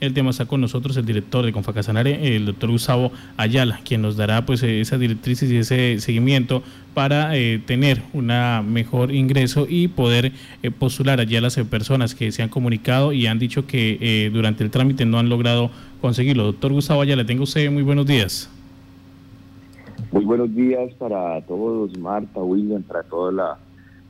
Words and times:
el 0.00 0.14
tema 0.14 0.30
está 0.30 0.46
con 0.46 0.60
nosotros 0.60 0.96
el 0.96 1.04
director 1.04 1.44
de 1.44 1.52
Confacasanare, 1.52 2.36
el 2.36 2.46
doctor 2.46 2.70
Gustavo 2.70 3.10
Ayala, 3.36 3.80
quien 3.84 4.02
nos 4.02 4.16
dará 4.16 4.46
pues 4.46 4.62
esas 4.62 5.00
directrices 5.00 5.50
y 5.50 5.56
ese 5.56 5.98
seguimiento 6.00 6.62
para 6.94 7.36
eh, 7.36 7.60
tener 7.64 8.02
un 8.12 8.30
mejor 8.72 9.12
ingreso 9.12 9.66
y 9.68 9.88
poder 9.88 10.32
eh, 10.62 10.70
postular 10.70 11.20
allí 11.20 11.36
a 11.36 11.40
las 11.40 11.56
personas 11.56 12.14
que 12.14 12.30
se 12.30 12.42
han 12.42 12.48
comunicado 12.48 13.12
y 13.12 13.26
han 13.26 13.38
dicho 13.38 13.66
que 13.66 13.98
eh, 14.00 14.30
durante 14.32 14.62
el 14.62 14.70
trámite 14.70 15.04
no 15.04 15.18
han 15.18 15.28
logrado 15.28 15.70
conseguirlo. 16.00 16.44
Doctor 16.44 16.72
Gustavo 16.72 17.02
Ayala, 17.02 17.26
tengo 17.26 17.42
usted 17.42 17.70
muy 17.70 17.82
buenos 17.82 18.06
días. 18.06 18.50
Muy 20.12 20.24
buenos 20.24 20.54
días 20.54 20.92
para 20.94 21.40
todos, 21.42 21.98
Marta, 21.98 22.40
William, 22.40 22.82
para 22.82 23.02
toda 23.02 23.32
la 23.32 23.58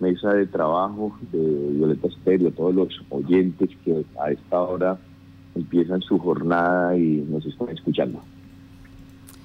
mesa 0.00 0.32
de 0.32 0.46
trabajo 0.46 1.18
de 1.32 1.38
Violeta 1.72 2.08
Estéreo, 2.08 2.50
todos 2.52 2.74
los 2.74 3.02
oyentes 3.08 3.70
que 3.84 4.04
a 4.22 4.30
esta 4.30 4.60
hora 4.60 4.98
empiezan 5.58 6.00
su 6.00 6.18
jornada 6.18 6.96
y 6.96 7.24
nos 7.28 7.44
están 7.44 7.68
escuchando. 7.70 8.22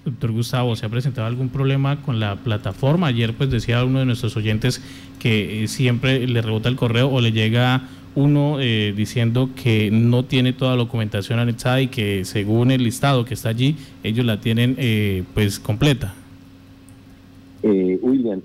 Doctor 0.06 0.32
Gustavo, 0.32 0.76
¿se 0.76 0.86
ha 0.86 0.90
presentado 0.90 1.28
algún 1.28 1.50
problema 1.50 2.02
con 2.02 2.20
la 2.20 2.36
plataforma? 2.36 3.08
Ayer 3.08 3.34
pues 3.34 3.50
decía 3.50 3.84
uno 3.86 4.00
de 4.00 4.06
nuestros 4.06 4.36
oyentes 4.36 4.82
que 5.20 5.64
eh, 5.64 5.68
siempre 5.68 6.28
le 6.28 6.42
rebota 6.42 6.68
el 6.68 6.76
correo 6.76 7.10
o 7.10 7.22
le 7.22 7.32
llega 7.32 7.84
uno 8.16 8.58
eh, 8.60 8.94
diciendo 8.96 9.50
que 9.56 9.90
no 9.92 10.26
tiene 10.26 10.52
toda 10.52 10.72
la 10.72 10.84
documentación 10.84 11.40
anexada 11.40 11.82
y 11.82 11.88
que 11.88 12.26
según 12.26 12.72
el 12.72 12.84
listado 12.84 13.24
que 13.24 13.34
está 13.34 13.50
allí, 13.50 13.78
ellos 14.04 14.26
la 14.26 14.40
tienen 14.40 14.76
eh, 14.78 15.24
pues 15.34 15.60
completa. 15.60 16.14
William, 17.64 18.42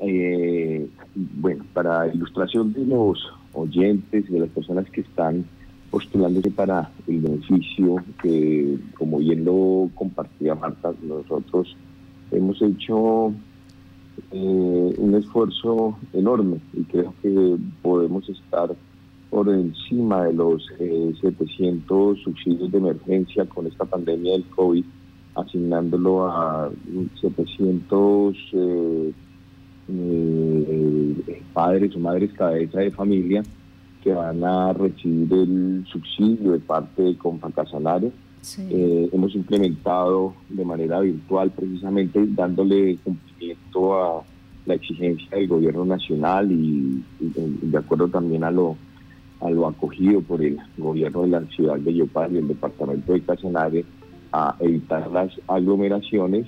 bueno, 1.17 1.65
para 1.73 2.07
ilustración 2.07 2.73
de 2.73 2.87
los 2.87 3.19
oyentes 3.53 4.25
y 4.29 4.33
de 4.33 4.39
las 4.39 4.49
personas 4.51 4.89
que 4.91 5.01
están 5.01 5.45
postulándose 5.91 6.51
para 6.51 6.91
el 7.07 7.21
beneficio 7.21 7.97
que, 8.23 8.79
como 8.97 9.19
bien 9.19 9.45
lo 9.45 9.91
compartía 9.95 10.55
Marta, 10.55 10.93
nosotros 11.03 11.77
hemos 12.31 12.61
hecho 12.61 13.33
eh, 14.33 14.95
un 14.99 15.15
esfuerzo 15.15 15.97
enorme 16.13 16.59
y 16.75 16.83
creo 16.85 17.15
que 17.23 17.57
podemos 17.83 18.29
estar 18.29 18.75
por 19.31 19.49
encima 19.49 20.25
de 20.25 20.33
los 20.35 20.67
700 21.21 22.19
eh, 22.19 22.21
subsidios 22.25 22.73
de 22.73 22.79
emergencia 22.79 23.45
con 23.47 23.67
esta 23.67 23.85
pandemia 23.85 24.33
del 24.33 24.45
COVID, 24.45 24.85
asignándolo 25.35 26.27
a 26.27 26.71
700 27.21 28.37
eh, 28.53 29.13
padres 31.53 31.97
o 31.97 31.99
madres 31.99 32.33
cabeza 32.35 32.81
de 32.81 32.91
familia 32.91 33.43
que 34.03 34.13
van 34.13 34.45
a 34.45 34.73
recibir 34.73 35.33
el 35.33 35.85
subsidio 35.91 36.53
de 36.53 36.61
parte 36.61 37.03
de 37.03 37.17
Confacasanare. 37.17 38.13
Eh, 38.59 39.11
hemos 39.13 39.35
implementado 39.35 40.35
de 40.49 40.65
manera 40.65 41.01
virtual 41.01 41.51
precisamente 41.51 42.25
dándole 42.29 42.97
cumplimiento 43.05 43.95
a 44.01 44.23
la 44.65 44.75
exigencia 44.75 45.37
del 45.37 45.49
gobierno 45.49 45.85
nacional 45.85 46.51
y, 46.51 47.03
de 47.21 47.79
acuerdo 47.79 48.09
también 48.09 48.45
a 48.45 48.51
lo 48.51 48.77
a 49.41 49.51
lo 49.51 49.69
acogido 49.69 50.21
por 50.21 50.43
el 50.43 50.59
gobierno 50.77 51.23
de 51.23 51.29
la 51.29 51.43
ciudad 51.47 51.77
de 51.77 51.95
Yopal 51.95 52.35
y 52.35 52.39
el 52.39 52.49
departamento 52.49 53.13
de 53.13 53.21
Casanare 53.21 53.85
a 54.33 54.57
evitar 54.59 55.09
las 55.13 55.31
aglomeraciones, 55.47 56.47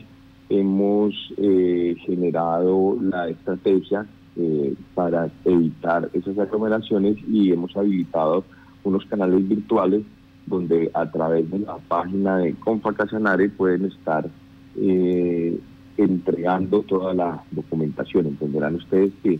hemos 0.48 1.14
eh, 1.36 1.94
generado 2.04 2.98
la 3.00 3.28
estrategia 3.28 4.06
eh, 4.42 4.74
para 4.94 5.30
evitar 5.44 6.08
esas 6.14 6.38
aglomeraciones 6.38 7.18
y 7.28 7.52
hemos 7.52 7.76
habilitado 7.76 8.42
unos 8.84 9.04
canales 9.04 9.46
virtuales 9.46 10.02
donde 10.46 10.90
a 10.94 11.10
través 11.10 11.50
de 11.50 11.58
la 11.58 11.76
página 11.76 12.38
de 12.38 12.54
Confacasanare 12.54 13.50
pueden 13.50 13.84
estar 13.84 14.30
eh, 14.78 15.60
entregando 15.98 16.80
toda 16.84 17.12
la 17.12 17.42
documentación. 17.50 18.28
Entenderán 18.28 18.76
ustedes 18.76 19.12
que 19.22 19.38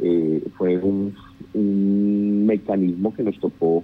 eh, 0.00 0.44
fue 0.58 0.76
un, 0.76 1.14
un, 1.54 2.44
mecanismo 2.44 3.14
que 3.14 3.22
nos 3.22 3.38
tocó 3.40 3.82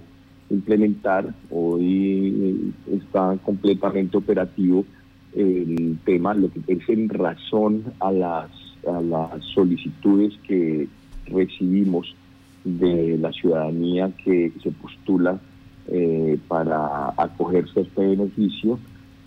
implementar. 0.51 1.33
Hoy 1.49 2.71
está 2.91 3.35
completamente 3.43 4.15
operativo 4.15 4.85
el 5.33 5.97
tema, 6.05 6.35
lo 6.35 6.51
que 6.51 6.61
es 6.67 6.87
en 6.87 7.09
razón 7.09 7.83
a 7.99 8.11
las 8.11 8.60
a 8.87 9.01
las 9.01 9.43
solicitudes 9.53 10.33
que 10.47 10.87
recibimos 11.27 12.15
de 12.63 13.17
la 13.17 13.31
ciudadanía 13.31 14.11
que 14.23 14.51
se 14.61 14.71
postula 14.71 15.39
eh, 15.87 16.37
para 16.47 17.13
acogerse 17.17 17.79
a 17.79 17.83
este 17.83 18.07
beneficio, 18.07 18.79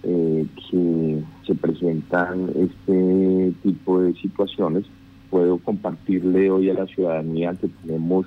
eh, 0.02 0.46
que 0.70 1.22
se 1.46 1.54
presentan 1.54 2.50
este 2.54 3.52
tipo 3.62 4.00
de 4.00 4.14
situaciones. 4.14 4.84
Puedo 5.30 5.58
compartirle 5.58 6.50
hoy 6.50 6.70
a 6.70 6.74
la 6.74 6.86
ciudadanía 6.86 7.54
que 7.54 7.68
tenemos 7.82 8.26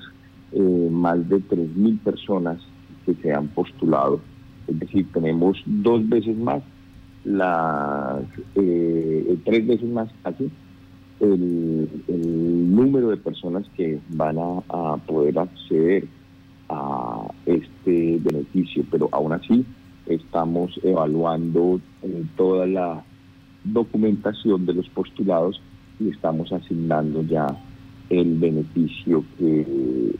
eh, 0.51 0.89
más 0.91 1.27
de 1.29 1.37
3.000 1.37 1.99
personas 1.99 2.59
que 3.05 3.13
se 3.15 3.33
han 3.33 3.47
postulado. 3.47 4.19
Es 4.67 4.77
decir, 4.79 5.07
tenemos 5.13 5.61
dos 5.65 6.07
veces 6.09 6.37
más, 6.37 6.61
las 7.23 8.23
tres 8.53 9.65
veces 9.65 9.89
más 9.89 10.09
casi 10.23 10.51
el, 11.19 11.89
número 12.75 13.09
de 13.09 13.17
personas 13.17 13.65
que 13.75 13.99
van 14.09 14.37
a, 14.37 14.97
poder 15.07 15.39
acceder 15.39 16.07
a 16.69 17.27
este 17.45 18.19
beneficio, 18.19 18.83
pero 18.91 19.09
aún 19.11 19.33
así 19.33 19.65
estamos 20.05 20.79
evaluando 20.83 21.81
toda 22.35 22.67
la 22.67 23.03
documentación 23.63 24.65
de 24.65 24.73
los 24.73 24.89
postulados 24.89 25.61
y 25.99 26.09
estamos 26.09 26.51
asignando 26.51 27.23
ya 27.23 27.47
el 28.09 28.37
beneficio 28.37 29.23
que 29.37 29.65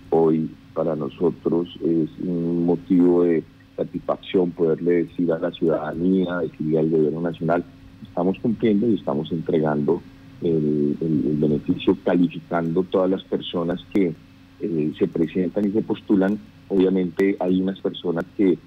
hoy 0.10 0.50
para 0.74 0.96
nosotros 0.96 1.70
es 1.84 2.10
un 2.22 2.66
motivo 2.66 3.24
de 3.24 3.44
satisfacción 3.76 4.52
poderle 4.52 5.04
decir 5.06 5.32
a 5.32 5.40
la 5.40 5.52
ciudadanía, 5.52 6.40
decirle 6.40 6.80
al 6.80 6.90
gobierno 6.90 7.22
nacional, 7.22 7.64
estamos 8.04 8.38
cumpliendo 8.40 8.88
y 8.88 8.96
estamos 8.96 9.32
entregando 9.32 10.02
el, 10.42 10.96
beneficio 11.40 11.98
calificando 12.04 12.84
todas 12.84 13.10
las 13.10 13.24
personas 13.24 13.80
que 13.94 14.14
eh, 14.60 14.94
se 14.98 15.08
presentan 15.08 15.66
y 15.66 15.72
se 15.72 15.82
postulan. 15.82 16.40
Obviamente 16.68 17.38
hay 17.40 17.62
unas 17.62 17.80
personas 17.80 18.26
que 18.36 18.58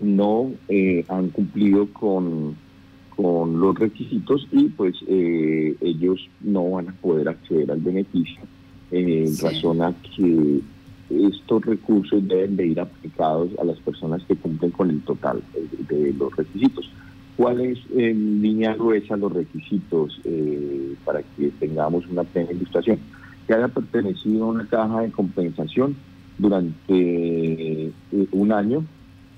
no 0.00 0.52
eh, 0.68 1.04
han 1.08 1.30
cumplido 1.30 1.88
con, 1.92 2.56
con 3.16 3.60
los 3.60 3.76
requisitos 3.76 4.46
y 4.52 4.68
pues 4.68 4.94
eh, 5.08 5.74
ellos 5.80 6.28
no 6.40 6.70
van 6.70 6.90
a 6.90 6.92
poder 6.92 7.28
acceder 7.28 7.70
al 7.70 7.80
beneficio 7.80 8.40
en 8.90 9.36
razón 9.38 9.82
a 9.82 9.92
que 10.16 10.60
estos 11.10 11.64
recursos 11.64 12.26
deben 12.26 12.56
de 12.56 12.66
ir 12.68 12.80
aplicados 12.80 13.50
a 13.58 13.64
las 13.64 13.78
personas 13.80 14.22
que 14.28 14.36
cumplen 14.36 14.70
con 14.70 14.90
el 14.90 15.00
total 15.02 15.42
de 15.88 16.12
los 16.12 16.34
requisitos. 16.36 16.90
¿Cuáles 17.38 17.78
en 17.94 18.42
línea 18.42 18.74
gruesa 18.74 19.16
los 19.16 19.32
requisitos 19.32 20.20
eh, 20.24 20.96
para 21.04 21.22
que 21.22 21.50
tengamos 21.60 22.04
una 22.08 22.24
plena 22.24 22.50
ilustración? 22.50 22.98
Que 23.46 23.54
haya 23.54 23.68
pertenecido 23.68 24.42
a 24.42 24.48
una 24.48 24.66
caja 24.66 25.02
de 25.02 25.12
compensación 25.12 25.94
durante 26.36 26.74
eh, 26.90 27.92
un 28.32 28.50
año 28.50 28.84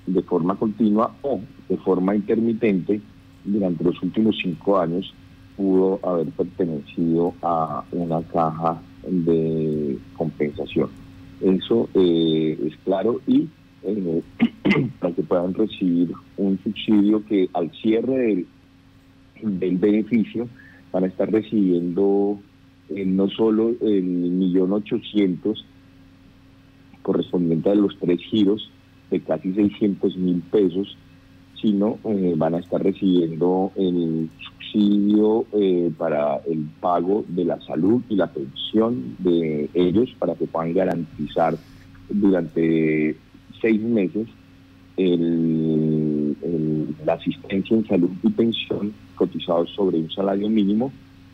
de 0.07 0.23
forma 0.23 0.55
continua 0.55 1.15
o 1.21 1.41
de 1.69 1.77
forma 1.77 2.17
intermitente 2.17 3.03
durante 3.45 3.85
los 3.85 4.03
últimos 4.03 4.39
cinco 4.43 4.79
años 4.79 5.13
pudo 5.55 6.01
haber 6.03 6.29
pertenecido 6.29 7.35
a 7.43 7.85
una 7.93 8.23
caja 8.23 8.81
de 9.07 9.99
compensación. 10.17 10.89
Eso 11.43 11.91
eh, 11.93 12.59
es 12.67 12.75
claro 12.83 13.21
y 13.27 13.47
para 15.01 15.15
que 15.15 15.23
puedan 15.23 15.55
recibir 15.55 16.13
un 16.37 16.59
subsidio 16.63 17.25
que 17.27 17.49
al 17.55 17.71
cierre 17.73 18.45
del, 19.43 19.79
beneficio 19.79 20.49
van 20.93 21.05
a 21.05 21.07
estar 21.07 21.31
recibiendo 21.31 22.39
eh, 22.91 23.05
no 23.07 23.29
solo 23.29 23.75
el 23.81 24.03
millón 24.03 24.73
ochocientos 24.73 25.65
correspondiente 27.03 27.71
a 27.71 27.75
los 27.75 27.97
tres 27.99 28.21
giros 28.31 28.71
de 29.11 29.21
casi 29.21 29.53
600 29.53 30.17
mil 30.17 30.41
pesos, 30.43 30.97
sino 31.61 31.99
eh, 32.05 32.35
van 32.37 32.55
a 32.55 32.59
estar 32.59 32.83
recibiendo 32.83 33.73
el 33.77 34.29
subsidio 34.39 35.47
eh, 35.53 35.91
para 35.97 36.37
el 36.49 36.67
pago 36.81 37.25
de 37.29 37.45
la 37.45 37.61
salud 37.63 38.03
y 38.09 38.17
la 38.17 38.29
pensión 38.29 39.17
de 39.19 39.69
ellos 39.75 40.15
para 40.19 40.35
que 40.35 40.47
puedan 40.47 40.73
garantizar 40.75 41.57
durante 42.09 43.17
seis 43.61 43.81
meses 43.81 44.27
el, 44.97 46.37
la 47.05 47.15
asistencia 47.15 47.77
en 47.77 47.87
salud 47.87 48.11
y 48.23 48.31
pensión 48.31 48.93
cotizados 49.15 49.71
sobre 49.71 49.99
un 49.99 50.11
salario 50.11 50.49
mínimo 50.49 50.93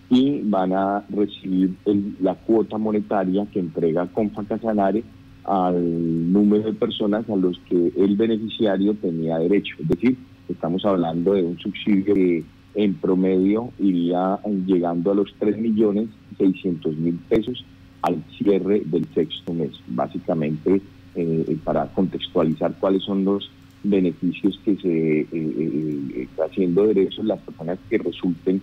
y 0.08 0.40
van 0.42 0.72
a 0.72 1.04
recibir 1.08 1.74
la 2.20 2.34
cuota 2.34 2.78
monetaria 2.78 3.46
que 3.52 3.58
entrega 3.58 4.06
Confa 4.06 4.44
Casanare 4.44 5.02
al 5.44 6.32
número 6.32 6.64
de 6.64 6.72
personas 6.74 7.28
a 7.28 7.36
los 7.36 7.58
que 7.68 7.92
el 7.96 8.16
beneficiario 8.16 8.94
tenía 8.94 9.38
derecho. 9.38 9.76
Es 9.80 9.88
decir, 9.88 10.16
estamos 10.48 10.84
hablando 10.84 11.34
de 11.34 11.42
un 11.44 11.58
subsidio 11.58 12.14
que 12.14 12.44
en 12.74 12.94
promedio 12.94 13.70
iría 13.78 14.38
llegando 14.66 15.12
a 15.12 15.14
los 15.14 15.34
3.600.000 15.40 17.18
pesos 17.28 17.64
al 18.02 18.22
cierre 18.36 18.82
del 18.84 19.06
sexto 19.14 19.54
mes. 19.54 19.72
Básicamente, 19.88 20.80
eh, 21.18 21.56
para 21.64 21.86
contextualizar 21.86 22.74
cuáles 22.78 23.02
son 23.02 23.24
los 23.24 23.50
beneficios 23.82 24.60
que 24.66 24.76
se 24.76 25.20
eh, 25.20 25.26
eh, 25.32 26.28
haciendo 26.46 26.86
derechos 26.86 27.24
las 27.24 27.40
personas 27.40 27.78
que 27.88 27.96
resulten 27.96 28.60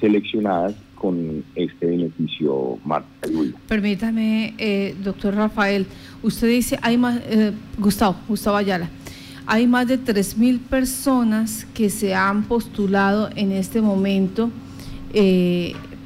seleccionadas 0.00 0.74
con 0.96 1.44
este 1.54 1.86
beneficio, 1.86 2.78
Marta. 2.84 3.08
Permítame, 3.68 4.92
doctor 5.04 5.34
Rafael, 5.34 5.86
usted 6.22 6.48
dice, 6.48 6.78
hay 6.82 6.98
más, 6.98 7.20
Gustavo, 7.78 8.16
Gustavo 8.26 8.56
Ayala, 8.56 8.90
hay 9.46 9.66
más 9.68 9.86
de 9.86 10.00
3.000 10.00 10.58
personas 10.58 11.64
que 11.74 11.90
se 11.90 12.14
han 12.14 12.44
postulado 12.44 13.30
en 13.36 13.52
este 13.52 13.80
momento 13.80 14.50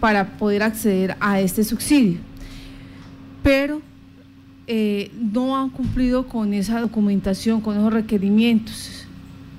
para 0.01 0.37
poder 0.37 0.63
acceder 0.63 1.17
a 1.21 1.41
este 1.41 1.65
subsidio, 1.65 2.19
pero 3.43 3.81
eh, 4.73 5.11
no 5.19 5.57
han 5.57 5.69
cumplido 5.71 6.29
con 6.29 6.55
esa 6.55 6.81
documentación, 6.81 7.61
con 7.61 7.77
esos 7.77 7.93
requerimientos. 7.93 9.05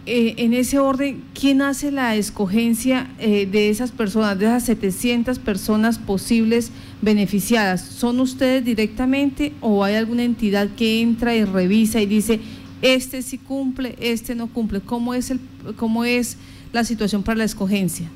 Eh, 0.05 0.35
en 0.37 0.53
ese 0.53 0.79
orden, 0.79 1.21
¿quién 1.37 1.61
hace 1.61 1.91
la 1.91 2.15
escogencia 2.15 3.09
eh, 3.19 3.45
de 3.45 3.69
esas 3.69 3.91
personas, 3.91 4.39
de 4.39 4.45
esas 4.45 4.63
700 4.63 5.37
personas 5.39 5.99
posibles 5.99 6.71
beneficiadas? 7.01 7.81
¿Son 7.81 8.21
ustedes 8.21 8.63
directamente 8.63 9.51
o 9.59 9.83
hay 9.83 9.95
alguna 9.95 10.23
entidad 10.23 10.69
que 10.77 11.01
entra 11.01 11.35
y 11.35 11.43
revisa 11.43 11.99
y 11.99 12.05
dice, 12.05 12.39
este 12.81 13.21
sí 13.21 13.37
cumple, 13.37 13.97
este 13.99 14.33
no 14.33 14.47
cumple? 14.47 14.79
¿Cómo 14.79 15.13
es, 15.13 15.29
el, 15.29 15.41
cómo 15.75 16.05
es 16.05 16.37
la 16.71 16.85
situación 16.85 17.21
para 17.21 17.39
la 17.39 17.43
escogencia? 17.43 18.07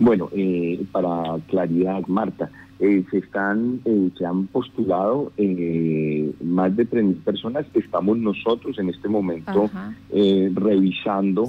Bueno, 0.00 0.28
para 0.90 1.38
claridad, 1.46 2.04
Marta, 2.08 2.50
eh, 2.80 3.04
se 3.10 3.18
están 3.18 3.80
eh, 3.84 4.10
se 4.16 4.24
han 4.24 4.46
postulado 4.46 5.32
eh, 5.36 6.32
más 6.40 6.76
de 6.76 6.88
3.000 6.88 7.24
personas. 7.24 7.66
Estamos 7.74 8.18
nosotros 8.18 8.78
en 8.78 8.90
este 8.90 9.08
momento 9.08 9.68
revisando 10.54 11.46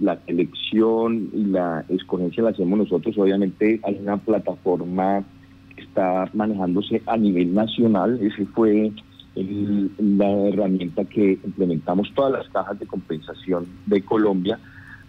la 0.00 0.18
selección 0.26 1.30
y 1.32 1.44
la 1.44 1.84
escogencia 1.88 2.42
la 2.42 2.50
hacemos 2.50 2.78
nosotros. 2.78 3.16
Obviamente 3.16 3.80
hay 3.82 3.98
una 4.02 4.18
plataforma 4.18 5.24
que 5.74 5.82
está 5.82 6.28
manejándose 6.34 7.02
a 7.06 7.16
nivel 7.16 7.54
nacional. 7.54 8.18
Ese 8.20 8.44
fue 8.46 8.92
la 9.34 10.30
herramienta 10.48 11.04
que 11.04 11.38
implementamos 11.42 12.12
todas 12.14 12.32
las 12.32 12.48
cajas 12.50 12.78
de 12.78 12.86
compensación 12.86 13.66
de 13.86 14.02
Colombia 14.02 14.58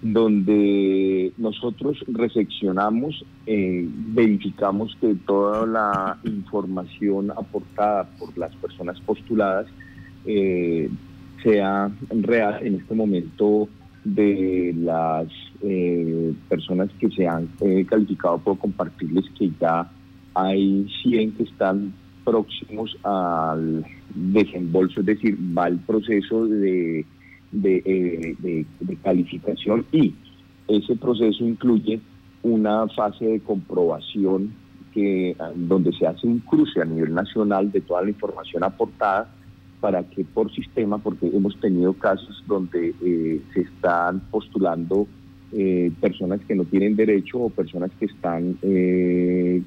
donde 0.01 1.33
nosotros 1.37 2.03
recepcionamos, 2.07 3.25
eh, 3.45 3.85
verificamos 3.87 4.95
que 5.01 5.15
toda 5.25 5.65
la 5.65 6.17
información 6.23 7.31
aportada 7.31 8.05
por 8.17 8.37
las 8.37 8.55
personas 8.55 8.99
postuladas 9.01 9.67
eh, 10.25 10.89
sea 11.43 11.91
real 12.09 12.65
en 12.65 12.75
este 12.75 12.95
momento 12.95 13.67
de 14.05 14.73
las 14.77 15.27
eh, 15.61 16.33
personas 16.47 16.89
que 16.99 17.09
se 17.09 17.27
han 17.27 17.49
calificado, 17.87 18.37
puedo 18.37 18.57
compartirles 18.57 19.25
que 19.37 19.51
ya 19.59 19.89
hay 20.33 20.87
100 21.03 21.33
que 21.33 21.43
están 21.43 21.93
próximos 22.23 22.97
al 23.03 23.85
desembolso, 24.15 25.01
es 25.01 25.05
decir, 25.05 25.37
va 25.57 25.67
el 25.67 25.79
proceso 25.79 26.45
de 26.45 27.05
eh, 27.51 28.35
de, 28.39 28.95
calificación 29.03 29.85
y 29.91 30.13
ese 30.67 30.95
proceso 30.95 31.43
incluye 31.43 31.99
una 32.43 32.87
fase 32.89 33.25
de 33.25 33.39
comprobación 33.39 34.53
que 34.93 35.35
donde 35.55 35.91
se 35.93 36.05
hace 36.05 36.27
un 36.27 36.39
cruce 36.39 36.81
a 36.81 36.85
nivel 36.85 37.13
nacional 37.13 37.71
de 37.71 37.81
toda 37.81 38.03
la 38.03 38.09
información 38.09 38.63
aportada 38.63 39.33
para 39.79 40.03
que 40.03 40.23
por 40.25 40.53
sistema, 40.53 40.97
porque 40.99 41.27
hemos 41.27 41.59
tenido 41.59 41.93
casos 41.93 42.43
donde 42.47 42.93
eh, 43.01 43.41
se 43.53 43.61
están 43.61 44.19
postulando 44.31 45.07
eh, 45.51 45.91
personas 45.99 46.41
que 46.47 46.53
no 46.53 46.65
tienen 46.65 46.95
derecho 46.95 47.39
o 47.39 47.49
personas 47.49 47.89
que 47.99 48.05
están 48.05 48.57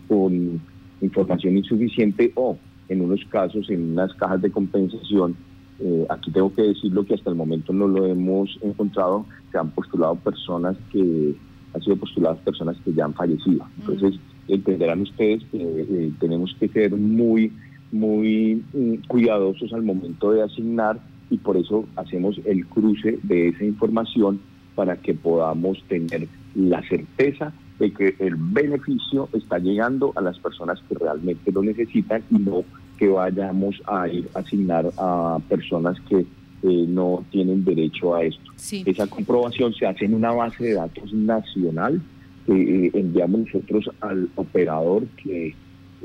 con 0.06 0.60
información 1.00 1.56
insuficiente 1.56 2.30
o 2.36 2.56
en 2.88 3.00
unos 3.00 3.24
casos 3.24 3.68
en 3.70 3.92
unas 3.92 4.14
cajas 4.14 4.40
de 4.40 4.50
compensación 4.50 5.34
eh, 5.84 6.06
aquí 6.10 6.30
tengo 6.30 6.54
que 6.54 6.62
decirlo 6.62 7.04
que 7.04 7.14
hasta 7.14 7.30
el 7.30 7.36
momento 7.36 7.72
no 7.72 7.88
lo 7.88 8.06
hemos 8.06 8.56
encontrado, 8.62 9.26
se 9.50 9.58
han 9.58 9.70
postulado 9.70 10.14
personas 10.16 10.76
que 10.92 11.34
han 11.74 11.82
sido 11.82 11.96
postuladas 11.96 12.38
personas 12.40 12.76
que 12.84 12.92
ya 12.92 13.06
han 13.06 13.14
fallecido. 13.14 13.66
Entonces, 13.80 14.20
entenderán 14.46 15.00
ustedes 15.00 15.42
que 15.50 15.58
eh, 15.60 16.12
tenemos 16.20 16.54
que 16.60 16.68
ser 16.68 16.94
muy, 16.94 17.52
muy 17.90 18.62
mm, 18.72 19.06
cuidadosos 19.08 19.72
al 19.72 19.82
momento 19.82 20.30
de 20.30 20.42
asignar 20.42 21.00
y 21.30 21.38
por 21.38 21.56
eso 21.56 21.86
hacemos 21.96 22.38
el 22.44 22.66
cruce 22.66 23.18
de 23.22 23.48
esa 23.48 23.64
información 23.64 24.40
para 24.74 24.96
que 24.96 25.14
podamos 25.14 25.82
tener 25.88 26.28
la 26.54 26.82
certeza 26.88 27.52
de 27.78 27.92
que 27.92 28.14
el 28.20 28.36
beneficio 28.36 29.28
está 29.32 29.58
llegando 29.58 30.12
a 30.14 30.20
las 30.20 30.38
personas 30.38 30.80
que 30.88 30.94
realmente 30.94 31.50
lo 31.50 31.62
necesitan 31.62 32.22
y 32.30 32.34
no 32.34 32.64
que 33.02 33.08
vayamos 33.08 33.82
a 33.88 34.06
ir 34.06 34.28
a 34.32 34.38
asignar 34.38 34.88
a 34.96 35.40
personas 35.48 35.98
que 36.08 36.18
eh, 36.18 36.86
no 36.88 37.24
tienen 37.32 37.64
derecho 37.64 38.14
a 38.14 38.22
esto. 38.22 38.52
Esa 38.86 39.08
comprobación 39.08 39.74
se 39.74 39.88
hace 39.88 40.04
en 40.04 40.14
una 40.14 40.30
base 40.30 40.62
de 40.62 40.74
datos 40.74 41.12
nacional 41.12 42.00
que 42.46 42.52
eh, 42.52 42.90
enviamos 42.94 43.40
nosotros 43.40 43.90
al 44.02 44.28
operador 44.36 45.04
que 45.20 45.52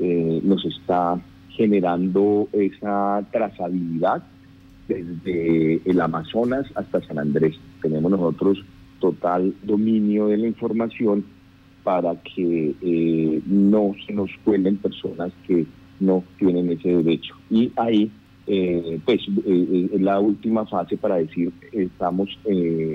eh, 0.00 0.40
nos 0.42 0.64
está 0.64 1.20
generando 1.50 2.48
esa 2.52 3.24
trazabilidad 3.30 4.24
desde 4.88 5.80
el 5.88 6.00
Amazonas 6.00 6.66
hasta 6.74 7.00
San 7.06 7.20
Andrés. 7.20 7.54
Tenemos 7.80 8.10
nosotros 8.10 8.64
total 8.98 9.54
dominio 9.62 10.26
de 10.26 10.38
la 10.38 10.48
información 10.48 11.24
para 11.84 12.16
que 12.16 13.40
no 13.46 13.94
se 14.04 14.12
nos 14.12 14.32
cuelen 14.44 14.78
personas 14.78 15.30
que 15.46 15.64
no 16.00 16.24
tienen 16.38 16.70
ese 16.70 16.88
derecho. 16.88 17.34
Y 17.50 17.72
ahí, 17.76 18.10
eh, 18.46 19.00
pues, 19.04 19.20
eh, 19.28 19.42
eh, 19.46 19.90
es 19.94 20.00
la 20.00 20.20
última 20.20 20.66
fase 20.66 20.96
para 20.96 21.16
decir, 21.16 21.52
estamos 21.72 22.28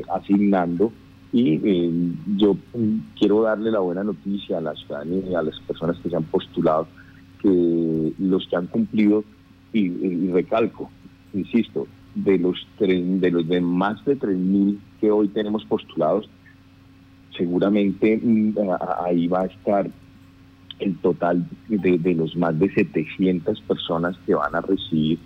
asignando 0.09 0.91
y 1.31 2.13
yo 2.37 2.53
mm, 2.53 2.97
quiero 3.17 3.41
darle 3.41 3.71
la 3.71 3.79
buena 3.79 4.03
noticia 4.03 4.59
a 4.59 4.61
la 4.61 4.75
ciudadanía 4.75 5.39
a 5.39 5.43
las 5.43 5.59
personas 5.61 5.97
que 5.97 6.09
se 6.09 6.15
han 6.15 6.23
postulado, 6.23 6.87
que 7.41 8.13
los 8.19 8.47
que 8.47 8.55
han 8.55 8.67
cumplido, 8.67 9.23
y, 9.73 10.29
recalco, 10.29 10.91
insisto, 11.33 11.87
de 12.13 12.37
los, 12.37 12.67
de 12.77 13.31
los 13.31 13.47
de 13.47 13.59
más 13.59 14.05
de 14.05 14.19
3.000 14.19 14.77
que 15.01 15.09
hoy 15.09 15.29
tenemos 15.29 15.65
postulados, 15.65 16.29
seguramente 17.35 18.19
mm, 18.21 18.53
ahí 19.03 19.27
va 19.27 19.41
a 19.41 19.45
estar 19.45 19.89
el 20.83 20.97
total 20.97 21.45
de, 21.69 22.13
los 22.13 22.35
más 22.35 22.57
de 22.59 22.71
700 22.73 23.61
personas 23.61 24.15
que 24.25 24.35
van 24.35 24.53
a 24.55 24.61
recibir 24.61 25.17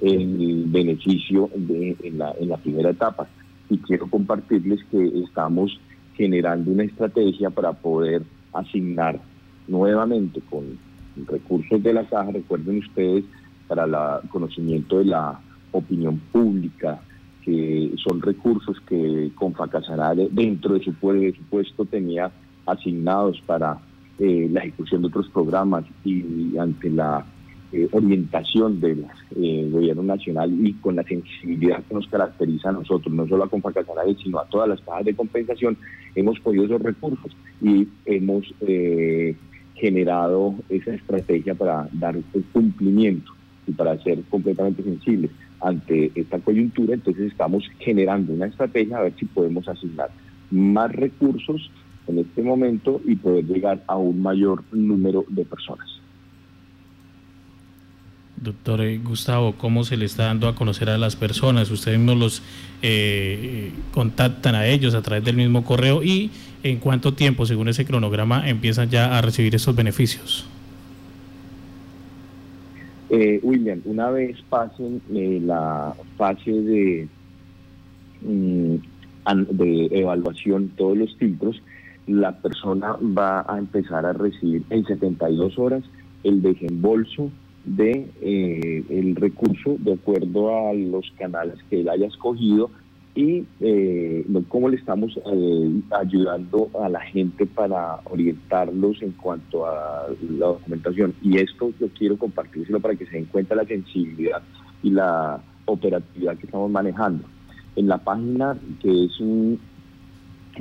el 0.00 0.64
beneficio 0.66 1.48
de, 1.54 1.96
en, 2.02 2.18
la, 2.18 2.34
en 2.38 2.48
la 2.48 2.56
primera 2.56 2.90
etapa. 2.90 3.28
Y 3.70 3.78
quiero 3.78 4.08
compartirles 4.08 4.80
que 4.90 5.22
estamos 5.24 5.78
generando 6.16 6.70
una 6.70 6.84
estrategia 6.84 7.50
para 7.50 7.72
poder 7.72 8.22
asignar 8.52 9.20
nuevamente 9.68 10.40
con 10.50 10.78
recursos 11.26 11.82
de 11.82 11.92
la 11.92 12.04
caja, 12.04 12.30
recuerden 12.32 12.78
ustedes, 12.78 13.24
para 13.68 13.84
el 13.84 14.28
conocimiento 14.28 14.98
de 14.98 15.06
la 15.06 15.40
opinión 15.72 16.20
pública, 16.32 17.00
que 17.44 17.92
son 17.96 18.20
recursos 18.20 18.76
que 18.88 19.30
Confacasanare 19.34 20.28
dentro 20.30 20.74
de 20.74 20.84
su 20.84 20.92
presupuesto 20.94 21.84
tenía 21.84 22.30
asignados 22.66 23.40
para 23.46 23.78
eh, 24.18 24.48
la 24.50 24.60
ejecución 24.60 25.02
de 25.02 25.08
otros 25.08 25.28
programas 25.28 25.84
y 26.04 26.56
ante 26.56 26.88
la 26.90 27.24
eh, 27.72 27.86
orientación 27.92 28.80
del 28.80 29.04
eh, 29.36 29.68
gobierno 29.70 30.02
nacional 30.04 30.50
y 30.66 30.72
con 30.74 30.96
la 30.96 31.02
sensibilidad 31.02 31.82
que 31.84 31.94
nos 31.94 32.06
caracteriza 32.06 32.70
a 32.70 32.72
nosotros, 32.72 33.14
no 33.14 33.28
solo 33.28 33.44
a 33.44 33.48
Confacasanares, 33.50 34.16
sino 34.22 34.38
a 34.38 34.46
todas 34.46 34.68
las 34.68 34.80
cajas 34.80 35.04
de 35.04 35.14
compensación, 35.14 35.76
hemos 36.14 36.40
podido 36.40 36.64
esos 36.64 36.80
recursos 36.80 37.36
y 37.60 37.88
hemos 38.06 38.54
generado 39.74 40.54
esa 40.70 40.94
estrategia 40.94 41.54
para 41.54 41.88
dar 41.92 42.16
el 42.16 42.44
cumplimiento 42.52 43.32
y 43.66 43.72
para 43.72 44.02
ser 44.02 44.22
completamente 44.30 44.82
sensibles 44.82 45.30
ante 45.60 46.10
esta 46.14 46.38
coyuntura, 46.38 46.94
entonces 46.94 47.32
estamos 47.32 47.64
generando 47.80 48.32
una 48.32 48.46
estrategia 48.46 48.98
a 48.98 49.02
ver 49.02 49.14
si 49.18 49.26
podemos 49.26 49.68
asignar 49.68 50.10
más 50.50 50.92
recursos 50.92 51.70
en 52.06 52.18
este 52.18 52.42
momento 52.42 53.00
y 53.04 53.16
poder 53.16 53.44
llegar 53.46 53.82
a 53.86 53.96
un 53.96 54.22
mayor 54.22 54.62
número 54.72 55.24
de 55.28 55.44
personas. 55.44 55.96
Doctor 58.36 58.82
eh, 58.82 58.98
Gustavo, 58.98 59.54
¿cómo 59.56 59.82
se 59.84 59.96
le 59.96 60.04
está 60.04 60.24
dando 60.24 60.46
a 60.46 60.54
conocer 60.54 60.90
a 60.90 60.98
las 60.98 61.16
personas? 61.16 61.70
Ustedes 61.70 61.98
no 61.98 62.14
los 62.14 62.42
eh, 62.82 63.72
contactan 63.92 64.54
a 64.54 64.66
ellos 64.66 64.94
a 64.94 65.02
través 65.02 65.24
del 65.24 65.36
mismo 65.36 65.64
correo 65.64 66.02
y 66.02 66.30
en 66.62 66.78
cuánto 66.78 67.14
tiempo, 67.14 67.46
según 67.46 67.68
ese 67.68 67.84
cronograma, 67.84 68.48
empiezan 68.48 68.90
ya 68.90 69.16
a 69.16 69.22
recibir 69.22 69.54
esos 69.54 69.74
beneficios. 69.74 70.46
Eh, 73.08 73.40
William, 73.42 73.80
una 73.84 74.10
vez 74.10 74.36
pasen 74.50 75.00
la 75.10 75.94
fase 76.18 76.50
de, 76.50 77.08
mm, 78.20 78.74
de 79.50 79.88
evaluación, 79.92 80.70
todos 80.76 80.98
los 80.98 81.16
filtros, 81.16 81.62
la 82.06 82.32
persona 82.32 82.96
va 83.00 83.44
a 83.48 83.58
empezar 83.58 84.06
a 84.06 84.12
recibir 84.12 84.62
en 84.70 84.84
72 84.84 85.58
horas 85.58 85.82
el 86.22 86.42
desembolso 86.42 87.30
de 87.64 88.08
eh, 88.20 88.84
el 88.88 89.16
recurso 89.16 89.76
de 89.78 89.94
acuerdo 89.94 90.68
a 90.68 90.72
los 90.72 91.10
canales 91.18 91.58
que 91.68 91.80
él 91.80 91.88
haya 91.88 92.06
escogido 92.06 92.70
y 93.16 93.44
eh, 93.60 94.26
cómo 94.48 94.68
le 94.68 94.76
estamos 94.76 95.18
eh, 95.32 95.80
ayudando 95.90 96.70
a 96.80 96.88
la 96.88 97.00
gente 97.00 97.46
para 97.46 98.00
orientarlos 98.04 99.00
en 99.00 99.12
cuanto 99.12 99.66
a 99.66 100.08
la 100.38 100.46
documentación. 100.46 101.14
Y 101.22 101.38
esto 101.38 101.72
yo 101.80 101.88
quiero 101.98 102.18
compartírselo 102.18 102.78
para 102.78 102.94
que 102.94 103.06
se 103.06 103.12
den 103.12 103.24
cuenta 103.24 103.54
la 103.54 103.64
sensibilidad 103.64 104.42
y 104.82 104.90
la 104.90 105.40
operatividad 105.64 106.36
que 106.36 106.44
estamos 106.44 106.70
manejando. 106.70 107.24
En 107.74 107.88
la 107.88 107.98
página, 107.98 108.56
que 108.82 109.04
es 109.06 109.18
un 109.18 109.58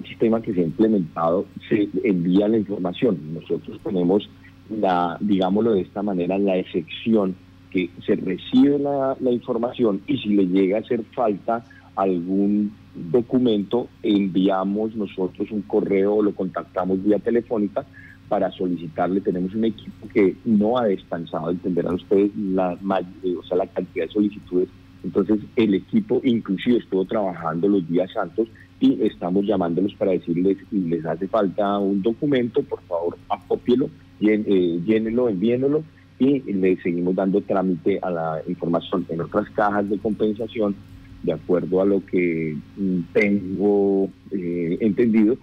sistema 0.03 0.41
que 0.41 0.53
se 0.53 0.61
ha 0.61 0.63
implementado, 0.63 1.45
se 1.69 1.87
envía 2.03 2.47
la 2.47 2.57
información. 2.57 3.17
Nosotros 3.33 3.79
ponemos 3.83 4.29
la, 4.69 5.17
digámoslo 5.19 5.73
de 5.73 5.81
esta 5.81 6.01
manera, 6.01 6.37
la 6.37 6.57
excepción 6.57 7.35
que 7.71 7.89
se 8.05 8.15
recibe 8.15 8.79
la, 8.79 9.17
información 9.31 10.01
y 10.07 10.17
si 10.17 10.29
le 10.29 10.47
llega 10.47 10.77
a 10.77 10.79
hacer 10.79 11.03
falta 11.13 11.63
algún 11.95 12.73
documento, 12.95 13.89
enviamos 14.01 14.95
nosotros 14.95 15.51
un 15.51 15.61
correo 15.63 16.15
o 16.15 16.23
lo 16.23 16.33
contactamos 16.33 17.03
vía 17.03 17.19
telefónica 17.19 17.85
para 18.29 18.51
solicitarle. 18.51 19.21
Tenemos 19.21 19.53
un 19.53 19.65
equipo 19.65 20.07
que 20.13 20.35
no 20.45 20.77
ha 20.77 20.85
descansado, 20.85 21.51
entenderán 21.51 21.95
ustedes 21.95 22.31
la, 22.35 22.73
o 22.73 23.43
sea, 23.43 23.57
la 23.57 23.67
cantidad 23.67 24.05
de 24.05 24.11
solicitudes. 24.11 24.69
Entonces 25.03 25.39
el 25.55 25.73
equipo 25.73 26.21
inclusive 26.23 26.77
estuvo 26.77 27.05
trabajando 27.05 27.67
los 27.67 27.87
días 27.87 28.11
santos 28.11 28.47
y 28.79 29.01
estamos 29.03 29.45
llamándolos 29.45 29.93
para 29.95 30.11
decirles 30.11 30.57
les 30.71 31.05
hace 31.05 31.27
falta 31.27 31.79
un 31.79 32.01
documento, 32.01 32.61
por 32.63 32.81
favor 32.83 33.17
acópielo 33.29 33.89
eh, 34.21 34.81
llénelo, 34.85 35.29
envíenlo 35.29 35.83
y 36.17 36.39
le 36.39 36.81
seguimos 36.81 37.15
dando 37.15 37.41
trámite 37.41 37.99
a 38.01 38.09
la 38.09 38.41
información 38.47 39.05
en 39.09 39.21
otras 39.21 39.49
cajas 39.49 39.89
de 39.89 39.97
compensación, 39.97 40.75
de 41.23 41.33
acuerdo 41.33 41.81
a 41.81 41.85
lo 41.85 42.05
que 42.05 42.55
mm, 42.77 42.99
tengo 43.13 44.09
eh, 44.31 44.77
entendido. 44.79 45.37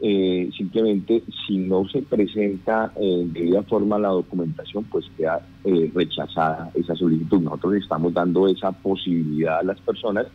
Eh, 0.00 0.48
simplemente 0.56 1.24
si 1.44 1.58
no 1.58 1.88
se 1.88 2.02
presenta 2.02 2.92
de 2.96 3.26
debida 3.32 3.64
forma 3.64 3.98
la 3.98 4.10
documentación, 4.10 4.84
pues 4.84 5.06
queda 5.16 5.44
rechazada 5.92 6.70
esa 6.74 6.94
solicitud. 6.94 7.40
Nosotros 7.40 7.74
estamos 7.76 8.14
dando 8.14 8.46
esa 8.46 8.70
posibilidad 8.70 9.58
a 9.58 9.64
las 9.64 9.80
personas 9.80 10.26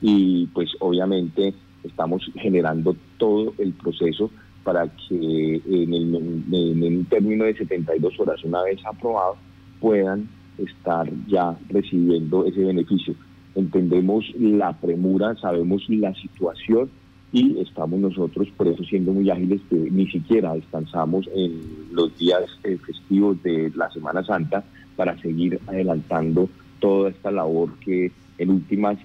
y 0.00 0.46
pues 0.54 0.70
obviamente 0.78 1.52
estamos 1.84 2.30
generando 2.34 2.96
todo 3.18 3.54
el 3.58 3.72
proceso 3.72 4.30
para 4.62 4.88
que 4.88 5.60
en, 5.66 6.14
un 6.14 7.06
término 7.08 7.44
de 7.44 7.56
72 7.56 8.20
horas, 8.20 8.44
una 8.44 8.62
vez 8.62 8.78
aprobado, 8.84 9.36
puedan 9.80 10.28
estar 10.58 11.08
ya 11.26 11.56
recibiendo 11.68 12.44
ese 12.44 12.64
beneficio. 12.64 13.14
Entendemos 13.54 14.24
la 14.38 14.72
premura, 14.74 15.34
sabemos 15.36 15.82
la 15.88 16.14
situación 16.14 16.90
y 17.32 17.58
estamos 17.60 18.00
nosotros 18.00 18.48
por 18.56 18.68
eso 18.68 18.82
siendo 18.84 19.12
muy 19.12 19.30
ágiles 19.30 19.60
que 19.70 19.76
ni 19.76 20.06
siquiera 20.10 20.54
descansamos 20.54 21.28
en 21.34 21.60
los 21.92 22.16
días 22.18 22.42
eh, 22.64 22.76
festivos 22.76 23.42
de 23.42 23.72
la 23.74 23.90
Semana 23.90 24.24
Santa 24.24 24.64
para 24.96 25.16
seguir 25.18 25.60
adelantando 25.66 26.48
toda 26.80 27.10
esta 27.10 27.30
labor 27.30 27.70
que 27.80 28.10
en 28.38 28.50
últimas 28.50 28.98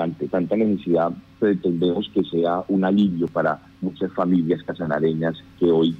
ante 0.00 0.28
tanta 0.28 0.56
necesidad 0.56 1.10
pretendemos 1.38 2.10
que 2.12 2.22
sea 2.24 2.62
un 2.68 2.84
alivio 2.84 3.28
para 3.28 3.60
muchas 3.80 4.12
familias 4.12 4.62
casanareñas 4.64 5.36
que 5.58 5.66
hoy 5.66 5.96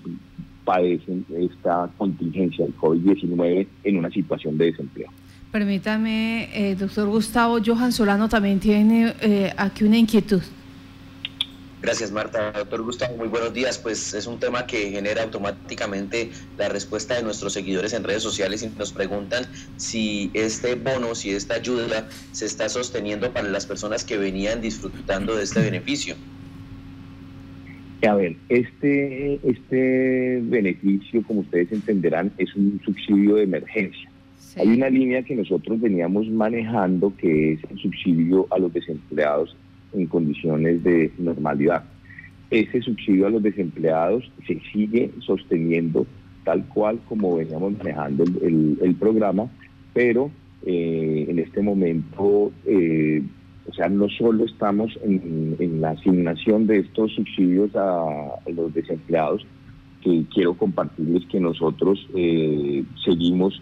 padecen 0.64 1.25
esta 1.35 1.88
contingencia 1.97 2.64
del 2.64 2.76
COVID-19 2.76 3.66
en 3.85 3.97
una 3.97 4.11
situación 4.11 4.59
de 4.59 4.66
desempleo. 4.66 5.09
Permítame, 5.50 6.50
eh, 6.52 6.75
doctor 6.75 7.09
Gustavo, 7.09 7.59
Johan 7.64 7.92
Solano 7.92 8.28
también 8.28 8.61
tiene 8.61 9.14
eh, 9.23 9.52
aquí 9.57 9.85
una 9.85 9.97
inquietud. 9.97 10.42
Gracias, 11.80 12.11
Marta. 12.11 12.50
Doctor 12.52 12.82
Gustavo, 12.82 13.16
muy 13.16 13.28
buenos 13.28 13.54
días. 13.54 13.78
Pues 13.78 14.12
es 14.12 14.26
un 14.26 14.40
tema 14.40 14.66
que 14.66 14.90
genera 14.90 15.23
automáticamente 15.23 16.30
la 16.56 16.68
respuesta 16.68 17.14
de 17.14 17.23
nuestros 17.23 17.52
seguidores 17.52 17.92
en 17.92 18.02
redes 18.02 18.23
sociales 18.23 18.64
y 18.64 18.70
nos 18.76 18.92
preguntan 18.92 19.44
si 19.76 20.30
este 20.35 20.75
bono, 20.75 21.14
si 21.14 21.30
esta 21.30 21.54
ayuda 21.54 22.08
se 22.32 22.47
está 22.47 22.68
sosteniendo 22.68 23.32
para 23.32 23.49
las 23.49 23.64
personas 23.64 24.04
que 24.04 24.18
venían 24.18 24.61
disfrutando 24.61 25.37
de 25.37 25.44
este 25.44 25.61
beneficio. 25.61 26.16
A 28.06 28.14
ver, 28.14 28.37
este, 28.49 29.40
este 29.49 30.40
beneficio, 30.42 31.23
como 31.25 31.40
ustedes 31.40 31.70
entenderán, 31.70 32.32
es 32.38 32.54
un 32.56 32.80
subsidio 32.85 33.37
de 33.37 33.44
emergencia. 33.44 34.11
Hay 34.56 34.66
una 34.66 34.88
línea 34.90 35.23
que 35.23 35.37
nosotros 35.37 35.80
veníamos 35.80 36.28
manejando 36.28 37.12
que 37.16 37.52
es 37.52 37.61
el 37.70 37.78
subsidio 37.78 38.49
a 38.50 38.58
los 38.58 38.73
desempleados 38.73 39.56
en 39.92 40.07
condiciones 40.07 40.83
de 40.83 41.12
normalidad. 41.18 41.85
Ese 42.50 42.80
subsidio 42.80 43.26
a 43.26 43.30
los 43.30 43.42
desempleados 43.42 44.30
se 44.47 44.61
sigue 44.73 45.11
sosteniendo 45.21 46.07
tal 46.45 46.64
cual 46.68 46.99
como 47.09 47.37
veníamos 47.37 47.76
manejando 47.76 48.25
el, 48.25 48.97
programa, 48.99 49.50
pero 49.92 50.30
eh, 50.64 51.26
en 51.28 51.38
este 51.38 51.61
momento, 51.61 52.52
eh, 52.64 53.23
o 53.68 53.75
sea, 53.75 53.90
no 53.90 54.09
solo 54.09 54.47
estamos 54.47 54.99
en, 55.04 55.80
la 55.83 55.90
asignación 55.90 56.66
de 56.66 56.78
estos 56.78 57.12
subsidios 57.12 57.76
a, 57.76 58.40
los 58.50 58.73
desempleados, 58.73 59.47
que 60.02 60.25
quiero 60.33 60.54
compartirles 60.54 61.26
que 61.26 61.38
nosotros 61.38 62.09
eh, 62.14 62.83
seguimos 63.04 63.61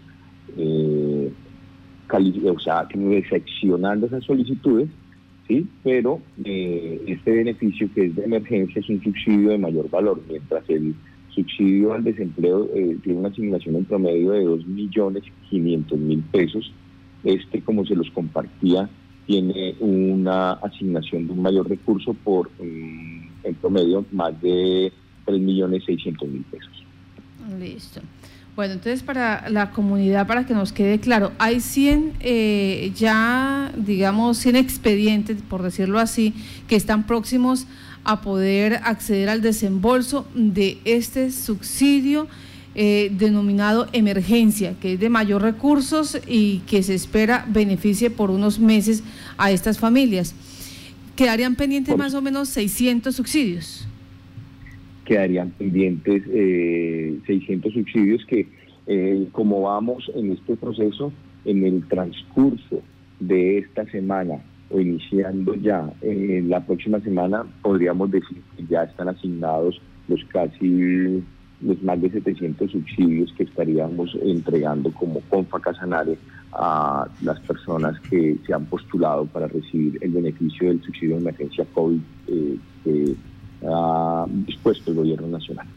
o 2.49 2.59
sea, 2.59 2.87
seccionando 3.29 4.05
esas 4.05 4.23
solicitudes 4.23 4.87
¿sí? 5.47 5.67
pero 5.83 6.21
eh, 6.43 7.01
este 7.07 7.31
beneficio 7.31 7.89
que 7.93 8.05
es 8.05 8.15
de 8.15 8.25
emergencia 8.25 8.79
es 8.79 8.89
un 8.89 9.01
subsidio 9.03 9.49
de 9.49 9.57
mayor 9.57 9.89
valor, 9.89 10.21
mientras 10.27 10.69
el 10.69 10.93
subsidio 11.29 11.93
al 11.93 12.03
desempleo 12.03 12.69
eh, 12.75 12.97
tiene 13.03 13.19
una 13.19 13.29
asignación 13.29 13.75
en 13.75 13.85
promedio 13.85 14.31
de 14.31 14.43
2.500.000 14.45 16.23
pesos. 16.31 16.73
Este, 17.23 17.61
como 17.61 17.85
se 17.85 17.95
los 17.95 18.09
compartía, 18.11 18.89
tiene 19.25 19.75
una 19.79 20.53
asignación 20.53 21.27
de 21.27 21.33
un 21.33 21.41
mayor 21.41 21.69
recurso 21.69 22.13
por, 22.23 22.49
mm, 22.59 23.29
en 23.43 23.55
promedio, 23.61 24.05
más 24.11 24.39
de 24.41 24.91
3.600.000 25.25 26.43
pesos. 26.45 26.83
Listo. 27.59 28.01
Bueno, 28.57 28.73
entonces 28.73 29.03
para 29.03 29.47
la 29.51 29.69
comunidad, 29.69 30.25
para 30.25 30.47
que 30.47 30.55
nos 30.55 30.73
quede 30.73 30.99
claro, 30.99 31.31
hay 31.37 31.61
100 31.61 32.13
eh, 32.21 32.91
ya, 32.95 33.71
digamos, 33.77 34.39
100 34.39 34.55
expedientes, 34.55 35.37
por 35.47 35.61
decirlo 35.61 35.99
así, 35.99 36.33
que 36.67 36.75
están 36.75 37.05
próximos 37.05 37.67
a 38.03 38.21
poder 38.21 38.79
acceder 38.83 39.29
al 39.29 39.43
desembolso 39.43 40.25
de 40.33 40.79
este 40.85 41.31
subsidio 41.31 42.27
eh, 42.73 43.11
denominado 43.11 43.89
emergencia, 43.93 44.73
que 44.81 44.93
es 44.93 44.99
de 44.99 45.09
mayor 45.09 45.43
recursos 45.43 46.17
y 46.25 46.63
que 46.65 46.81
se 46.81 46.95
espera 46.95 47.45
beneficie 47.47 48.09
por 48.09 48.31
unos 48.31 48.57
meses 48.57 49.03
a 49.37 49.51
estas 49.51 49.77
familias. 49.77 50.33
Quedarían 51.15 51.53
pendientes 51.53 51.95
más 51.95 52.15
o 52.15 52.23
menos 52.23 52.49
600 52.49 53.15
subsidios 53.15 53.86
quedarían 55.07 55.51
pendientes 55.51 56.21
eh, 56.27 57.17
600 57.25 57.73
subsidios 57.73 58.25
que, 58.25 58.45
eh, 58.87 59.27
como 59.31 59.61
vamos 59.61 60.11
en 60.13 60.33
este 60.33 60.57
proceso, 60.57 61.13
en 61.45 61.63
el 61.63 61.87
transcurso 61.87 62.81
de 63.21 63.59
esta 63.59 63.85
semana 63.85 64.35
o 64.69 64.81
iniciando 64.81 65.55
ya 65.55 65.89
eh, 66.01 66.43
la 66.45 66.59
próxima 66.65 66.99
semana, 66.99 67.45
podríamos 67.61 68.11
decir 68.11 68.41
que 68.57 68.65
ya 68.65 68.83
están 68.83 69.07
asignados 69.07 69.81
los 70.09 70.23
casi 70.25 71.23
los 71.61 71.81
más 71.81 71.99
de 72.01 72.11
700 72.11 72.69
subsidios 72.69 73.33
que 73.33 73.43
estaríamos 73.43 74.15
entregando 74.21 74.91
como 74.91 75.21
Confa 75.21 75.59
Casanare 75.59 76.17
a 76.51 77.07
las 77.21 77.39
personas 77.39 77.99
que 78.01 78.37
se 78.45 78.53
han 78.53 78.65
postulado 78.65 79.25
para 79.25 79.47
recibir 79.47 79.97
el 80.01 80.11
beneficio 80.11 80.67
del 80.67 80.83
subsidio 80.83 81.15
de 81.15 81.21
emergencia 81.21 81.65
COVID 81.73 81.99
eh, 82.27 83.15
ha 83.65 84.25
dispuesto 84.27 84.91
el 84.91 84.97
gobierno 84.97 85.27
nacional. 85.27 85.67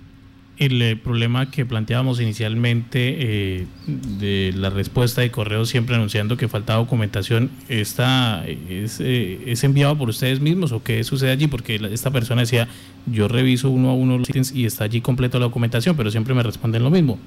el 0.58 0.82
eh, 0.82 0.96
problema 0.96 1.50
que 1.50 1.64
planteábamos 1.64 2.20
inicialmente 2.20 3.16
eh, 3.60 3.66
de 3.86 4.52
la 4.54 4.68
respuesta 4.68 5.22
de 5.22 5.30
correo 5.30 5.64
siempre 5.64 5.96
anunciando 5.96 6.36
que 6.36 6.48
falta 6.48 6.74
documentación, 6.74 7.50
¿está, 7.68 8.46
es, 8.46 9.00
es, 9.00 9.64
enviado 9.64 9.96
por 9.96 10.10
ustedes 10.10 10.40
mismos 10.40 10.72
o 10.72 10.82
qué 10.82 11.02
sucede 11.04 11.30
allí? 11.30 11.46
Porque 11.46 11.76
esta 11.90 12.10
persona 12.10 12.42
decía, 12.42 12.68
yo 13.06 13.28
reviso 13.28 13.70
uno 13.70 13.90
a 13.90 13.94
uno 13.94 14.18
los 14.18 14.28
ítems 14.28 14.54
y 14.54 14.66
está 14.66 14.84
allí 14.84 15.00
completo 15.00 15.38
la 15.38 15.46
documentación, 15.46 15.96
pero 15.96 16.10
siempre 16.10 16.34
me 16.34 16.42
responden 16.42 16.82
lo 16.82 16.90
mismo. 16.90 17.18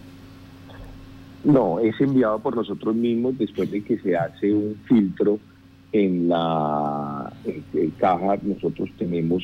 No, 1.44 1.80
es 1.80 2.00
enviado 2.00 2.40
por 2.40 2.56
nosotros 2.56 2.96
mismos 2.96 3.38
después 3.38 3.70
de 3.70 3.84
que 3.84 3.98
se 3.98 4.16
hace 4.16 4.54
un 4.54 4.78
filtro 4.86 5.40
en 5.92 6.30
la 6.30 7.34
caja. 7.98 8.38
Nosotros 8.44 8.90
tenemos 8.98 9.44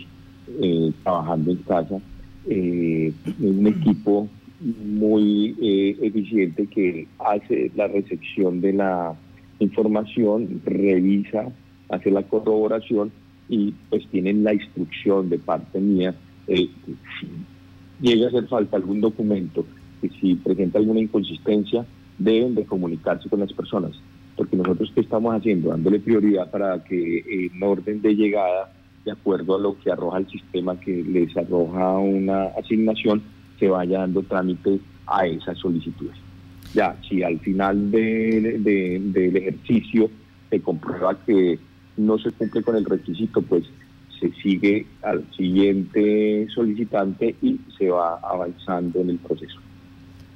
eh, 0.62 0.92
trabajando 1.04 1.52
en 1.52 1.58
casa 1.58 2.00
eh, 2.48 3.14
un 3.40 3.68
equipo 3.68 4.28
muy 4.62 5.56
eh, 5.62 5.98
eficiente 6.02 6.68
que 6.68 7.08
hace 7.20 7.72
la 7.76 7.88
recepción 7.88 8.60
de 8.62 8.74
la 8.74 9.16
información, 9.60 10.62
revisa, 10.66 11.52
hace 11.90 12.12
la 12.12 12.24
corroboración 12.24 13.12
y 13.48 13.74
pues 13.90 14.08
tienen 14.08 14.44
la 14.44 14.54
instrucción 14.54 15.30
de 15.30 15.40
parte 15.40 15.80
mía. 15.80 16.16
si 16.48 16.70
llega 18.02 18.26
a 18.26 18.30
hacer 18.30 18.48
falta 18.48 18.78
algún 18.78 19.02
documento 19.02 19.66
que 20.02 20.10
si 20.10 20.36
presenta 20.36 20.80
alguna 20.80 21.02
inconsistencia, 21.02 21.86
deben 22.18 22.56
de 22.56 22.66
comunicarse 22.66 23.30
con 23.30 23.40
las 23.40 23.52
personas. 23.54 23.92
Porque 24.36 24.56
nosotros 24.56 24.92
qué 24.96 25.02
estamos 25.02 25.36
haciendo? 25.36 25.70
Dándole 25.70 26.00
prioridad 26.00 26.50
para 26.50 26.84
que 26.84 27.50
en 27.52 27.62
orden 27.62 28.02
de 28.02 28.16
llegada, 28.16 28.72
de 29.10 29.14
acuerdo 29.14 29.56
a 29.56 29.60
lo 29.60 29.78
que 29.80 29.92
arroja 29.92 30.20
el 30.20 30.30
sistema 30.30 30.80
que 30.80 31.04
les 31.04 31.36
arroja 31.36 31.98
una 31.98 32.44
asignación, 32.60 33.24
se 33.60 33.68
vaya 33.68 34.00
dando 34.00 34.22
trámite 34.22 34.80
a 35.08 35.26
esas 35.26 35.58
solicitudes. 35.58 36.16
Ya, 36.74 36.96
si 37.08 37.24
al 37.24 37.40
final 37.40 37.90
de, 37.90 38.60
del 38.60 39.36
ejercicio 39.36 40.10
se 40.50 40.62
comprueba 40.62 41.18
que 41.26 41.58
no 41.98 42.20
se 42.20 42.32
cumple 42.32 42.62
con 42.62 42.76
el 42.76 42.86
requisito, 42.86 43.42
pues 43.42 43.64
se 44.20 44.32
sigue 44.44 44.86
al 45.02 45.26
siguiente 45.36 46.48
solicitante 46.54 47.36
y 47.42 47.60
se 47.78 47.90
va 47.90 48.20
avanzando 48.22 49.02
en 49.02 49.10
el 49.12 49.18
proceso. 49.18 49.60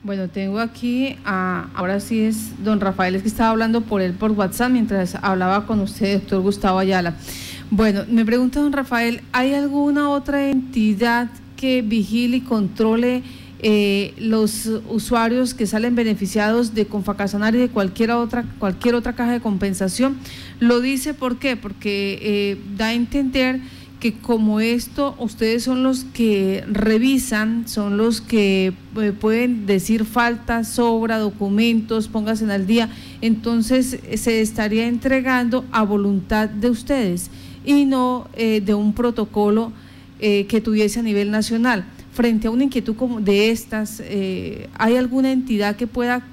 Bueno, 0.03 0.27
tengo 0.27 0.59
aquí, 0.59 1.15
a, 1.23 1.69
ahora 1.75 1.99
sí 1.99 2.23
es 2.23 2.61
don 2.63 2.81
Rafael, 2.81 3.15
es 3.15 3.21
que 3.21 3.27
estaba 3.27 3.51
hablando 3.51 3.81
por 3.81 4.01
él 4.01 4.13
por 4.13 4.31
WhatsApp 4.31 4.71
mientras 4.71 5.15
hablaba 5.15 5.65
con 5.65 5.79
usted, 5.79 6.19
doctor 6.19 6.41
Gustavo 6.41 6.79
Ayala. 6.79 7.15
Bueno, 7.71 8.03
me 8.07 8.25
pregunta 8.25 8.59
don 8.59 8.71
Rafael, 8.71 9.21
¿hay 9.31 9.53
alguna 9.53 10.09
otra 10.09 10.49
entidad 10.49 11.29
que 11.55 11.81
vigile 11.81 12.37
y 12.37 12.41
controle 12.41 13.23
eh, 13.59 14.13
los 14.17 14.69
usuarios 14.89 15.53
que 15.53 15.65
salen 15.65 15.95
beneficiados 15.95 16.75
de 16.75 16.85
Confacasanar 16.85 17.55
y 17.55 17.59
de 17.59 17.69
cualquier 17.69 18.11
otra, 18.11 18.43
cualquier 18.59 18.95
otra 18.95 19.13
caja 19.13 19.31
de 19.31 19.39
compensación? 19.39 20.17
Lo 20.59 20.81
dice, 20.81 21.13
¿por 21.13 21.37
qué? 21.39 21.55
Porque 21.55 22.19
eh, 22.21 22.57
da 22.77 22.87
a 22.87 22.93
entender 22.93 23.61
que 23.99 24.13
como 24.13 24.59
esto 24.59 25.15
ustedes 25.17 25.63
son 25.63 25.81
los 25.81 26.03
que 26.03 26.65
revisan, 26.67 27.69
son 27.69 27.95
los 27.95 28.19
que 28.19 28.73
eh, 28.97 29.13
pueden 29.13 29.65
decir 29.65 30.03
falta, 30.03 30.65
sobra, 30.65 31.17
documentos, 31.17 32.09
pónganse 32.09 32.51
al 32.51 32.67
día, 32.67 32.89
entonces 33.21 33.99
se 34.15 34.41
estaría 34.41 34.87
entregando 34.87 35.63
a 35.71 35.83
voluntad 35.83 36.49
de 36.49 36.69
ustedes 36.69 37.31
y 37.65 37.85
no 37.85 38.27
eh, 38.35 38.61
de 38.61 38.73
un 38.73 38.93
protocolo 38.93 39.71
que 40.19 40.61
tuviese 40.63 41.01
a 41.01 41.03
nivel 41.03 41.31
nacional. 41.31 41.83
Frente 42.13 42.47
a 42.47 42.51
una 42.51 42.63
inquietud 42.63 42.95
como 42.95 43.19
de 43.19 43.51
estas, 43.51 44.01
¿hay 44.77 44.95
alguna 44.95 45.33
entidad 45.33 45.75
que 45.75 45.85
pueda, 45.85 46.25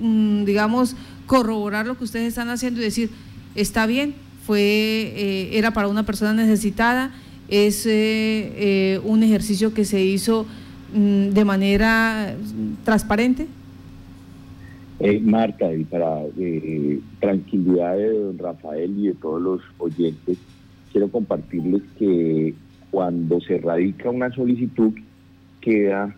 mm, 0.00 0.44
digamos, 0.44 0.96
corroborar 1.26 1.86
lo 1.86 1.98
que 1.98 2.04
ustedes 2.04 2.28
están 2.28 2.48
haciendo 2.48 2.80
y 2.80 2.84
decir, 2.84 3.10
está 3.54 3.84
bien, 3.86 4.14
fue 4.46 4.60
eh, 4.60 5.50
era 5.52 5.72
para 5.72 5.88
una 5.88 6.04
persona 6.04 6.34
necesitada, 6.34 7.10
es 7.48 7.86
eh, 7.86 7.90
eh, 8.56 9.00
un 9.04 9.22
ejercicio 9.22 9.72
que 9.74 9.84
se 9.84 10.02
hizo 10.02 10.46
mm, 10.94 11.30
de 11.30 11.44
manera 11.44 12.34
transparente. 12.84 13.46
Marta, 15.22 15.72
y 15.74 15.84
para 15.84 16.22
tranquilidad 17.20 17.96
de 17.96 18.18
don 18.18 18.38
Rafael 18.38 18.98
y 18.98 19.08
de 19.08 19.14
todos 19.14 19.42
los 19.42 19.60
oyentes, 19.78 20.38
quiero 20.92 21.08
compartirles 21.08 21.82
que 21.98 22.54
cuando 22.90 23.40
se 23.40 23.58
radica 23.58 24.10
una 24.10 24.32
solicitud 24.32 24.92
queda 25.60 26.14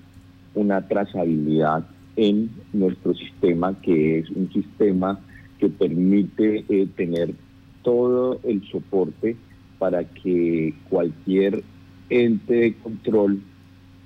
una 0.55 0.87
trazabilidad 0.87 1.87
en 2.17 2.51
nuestro 2.73 3.15
sistema, 3.15 3.75
que 3.81 4.19
es 4.19 4.31
un 4.31 4.53
sistema 4.53 5.21
que 5.59 5.69
permite 5.69 6.65
tener 6.97 7.35
todo 7.83 8.41
el 8.45 8.67
soporte 8.69 9.37
para 9.79 10.05
que 10.05 10.75
cualquier 10.89 11.63
ente 12.11 12.55
de 12.55 12.75
control 12.75 13.41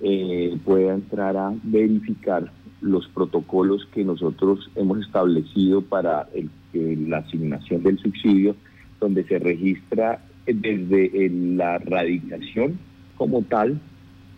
eh, 0.00 0.56
pueda 0.64 0.94
entrar 0.94 1.36
a 1.36 1.54
verificar 1.62 2.50
los 2.80 3.06
protocolos 3.08 3.86
que 3.92 4.04
nosotros 4.04 4.70
hemos 4.74 5.00
establecido 5.00 5.82
para 5.82 6.28
la 6.72 7.18
asignación 7.18 7.82
del 7.82 7.98
subsidio, 7.98 8.56
donde 9.00 9.24
se 9.24 9.38
registra 9.38 10.24
desde 10.46 11.30
la 11.30 11.78
radicación 11.78 12.78
como 13.16 13.42
tal 13.42 13.80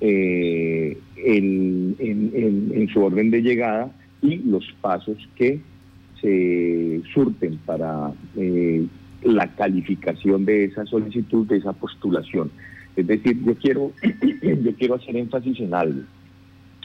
eh, 0.01 0.99
en, 1.17 2.89
su 2.93 3.01
orden 3.01 3.31
de 3.31 3.43
llegada 3.43 3.93
y 4.21 4.39
los 4.39 4.65
pasos 4.81 5.17
que 5.37 5.61
se 6.21 7.03
surten 7.15 7.59
para 7.65 8.13
eh, 8.37 8.85
la 9.23 9.47
calificación 9.55 10.45
de 10.45 10.65
esa 10.65 10.85
solicitud, 10.87 11.47
de 11.47 11.59
esa 11.59 11.73
postulación. 11.73 12.51
Es 12.97 13.07
decir, 13.07 13.43
yo 13.45 13.55
quiero, 13.55 13.93
yo 14.43 14.75
quiero 14.77 14.97
hacer 14.97 15.17
énfasis 15.17 15.61
en 15.61 15.75
algo. 15.75 16.03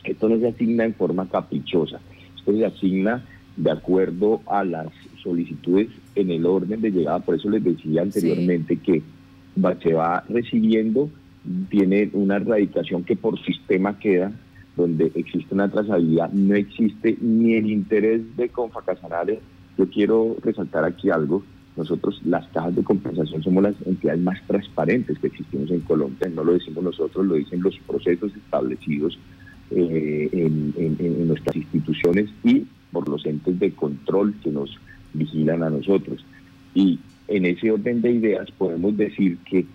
Esto 0.07 0.29
no 0.29 0.39
se 0.39 0.47
asigna 0.47 0.85
en 0.85 0.93
forma 0.93 1.27
caprichosa, 1.27 1.99
esto 2.37 2.51
se 2.53 2.65
asigna 2.65 3.23
de 3.57 3.71
acuerdo 3.71 4.41
a 4.47 4.63
las 4.63 4.87
solicitudes 5.21 5.89
en 6.15 6.31
el 6.31 6.45
orden 6.45 6.81
de 6.81 6.91
llegada. 6.91 7.19
Por 7.19 7.35
eso 7.35 7.49
les 7.49 7.63
decía 7.63 8.03
anteriormente 8.03 8.77
que 8.77 9.01
se 9.81 9.93
va 9.93 10.23
recibiendo, 10.29 11.09
tiene 11.69 12.09
una 12.13 12.37
erradicación 12.37 13.03
que 13.03 13.15
por 13.15 13.43
sistema 13.43 13.99
queda, 13.99 14.31
donde 14.75 15.11
existe 15.15 15.53
una 15.55 15.69
trazabilidad, 15.69 16.31
no 16.31 16.55
existe 16.55 17.17
ni 17.19 17.55
el 17.55 17.69
interés 17.69 18.21
de 18.37 18.49
Confacasanare. 18.49 19.39
Yo 19.77 19.89
quiero 19.89 20.37
resaltar 20.43 20.85
aquí 20.85 21.09
algo, 21.09 21.43
nosotros, 21.75 22.21
las 22.25 22.47
cajas 22.49 22.75
de 22.75 22.83
compensación, 22.83 23.43
somos 23.43 23.63
las 23.63 23.75
entidades 23.85 24.21
más 24.21 24.39
transparentes 24.47 25.17
que 25.19 25.27
existimos 25.27 25.69
en 25.71 25.81
Colombia. 25.81 26.29
No 26.29 26.43
lo 26.43 26.53
decimos 26.53 26.83
nosotros, 26.83 27.25
lo 27.25 27.35
dicen 27.35 27.61
los 27.61 27.77
procesos 27.87 28.31
establecidos 28.35 29.17
eh, 29.71 30.29
en, 30.33 31.27
nuestras 31.27 31.55
instituciones 31.55 32.29
y 32.43 32.65
por 32.91 33.07
los 33.09 33.25
entes 33.25 33.59
de 33.59 33.71
control 33.71 34.33
que 34.43 34.49
nos 34.49 34.77
vigilan 35.13 35.63
a 35.63 35.69
nosotros. 35.69 36.23
Y 36.73 36.99
en 37.27 37.45
ese 37.45 37.71
orden 37.71 38.01
de 38.01 38.11
ideas 38.11 38.49
podemos 38.51 38.95
decir 38.95 39.37
que 39.49 39.65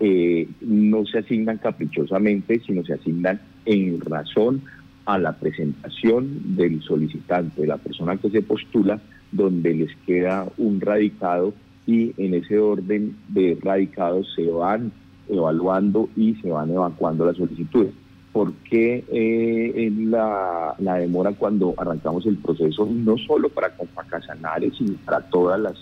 eh, 0.00 0.48
no 0.62 1.04
se 1.06 1.18
asignan 1.18 1.58
caprichosamente, 1.58 2.60
sino 2.66 2.84
se 2.84 2.94
asignan 2.94 3.40
en 3.66 4.00
razón 4.00 4.62
a 5.04 5.18
la 5.18 5.32
presentación 5.32 6.56
del 6.56 6.82
solicitante, 6.82 7.62
de 7.62 7.66
la 7.66 7.76
persona 7.76 8.16
que 8.16 8.30
se 8.30 8.42
postula, 8.42 9.00
donde 9.32 9.74
les 9.74 9.96
queda 10.06 10.46
un 10.58 10.80
radicado 10.80 11.54
y 11.86 12.12
en 12.16 12.34
ese 12.34 12.58
orden 12.58 13.16
de 13.28 13.58
radicados 13.60 14.32
se 14.34 14.46
van 14.46 14.92
evaluando 15.28 16.08
y 16.16 16.34
se 16.36 16.50
van 16.50 16.70
evacuando 16.70 17.26
las 17.26 17.36
solicitudes. 17.36 17.92
¿Por 18.32 18.52
qué 18.68 19.04
eh, 19.12 19.92
la, 19.94 20.74
demora 20.98 21.32
cuando 21.32 21.74
arrancamos 21.76 22.24
el 22.26 22.38
proceso, 22.38 22.88
no 22.90 23.18
solo 23.18 23.48
para 23.50 23.76
Compacasanares, 23.76 24.74
sino 24.76 24.94
para 25.04 25.20
todas 25.20 25.60
las 25.60 25.74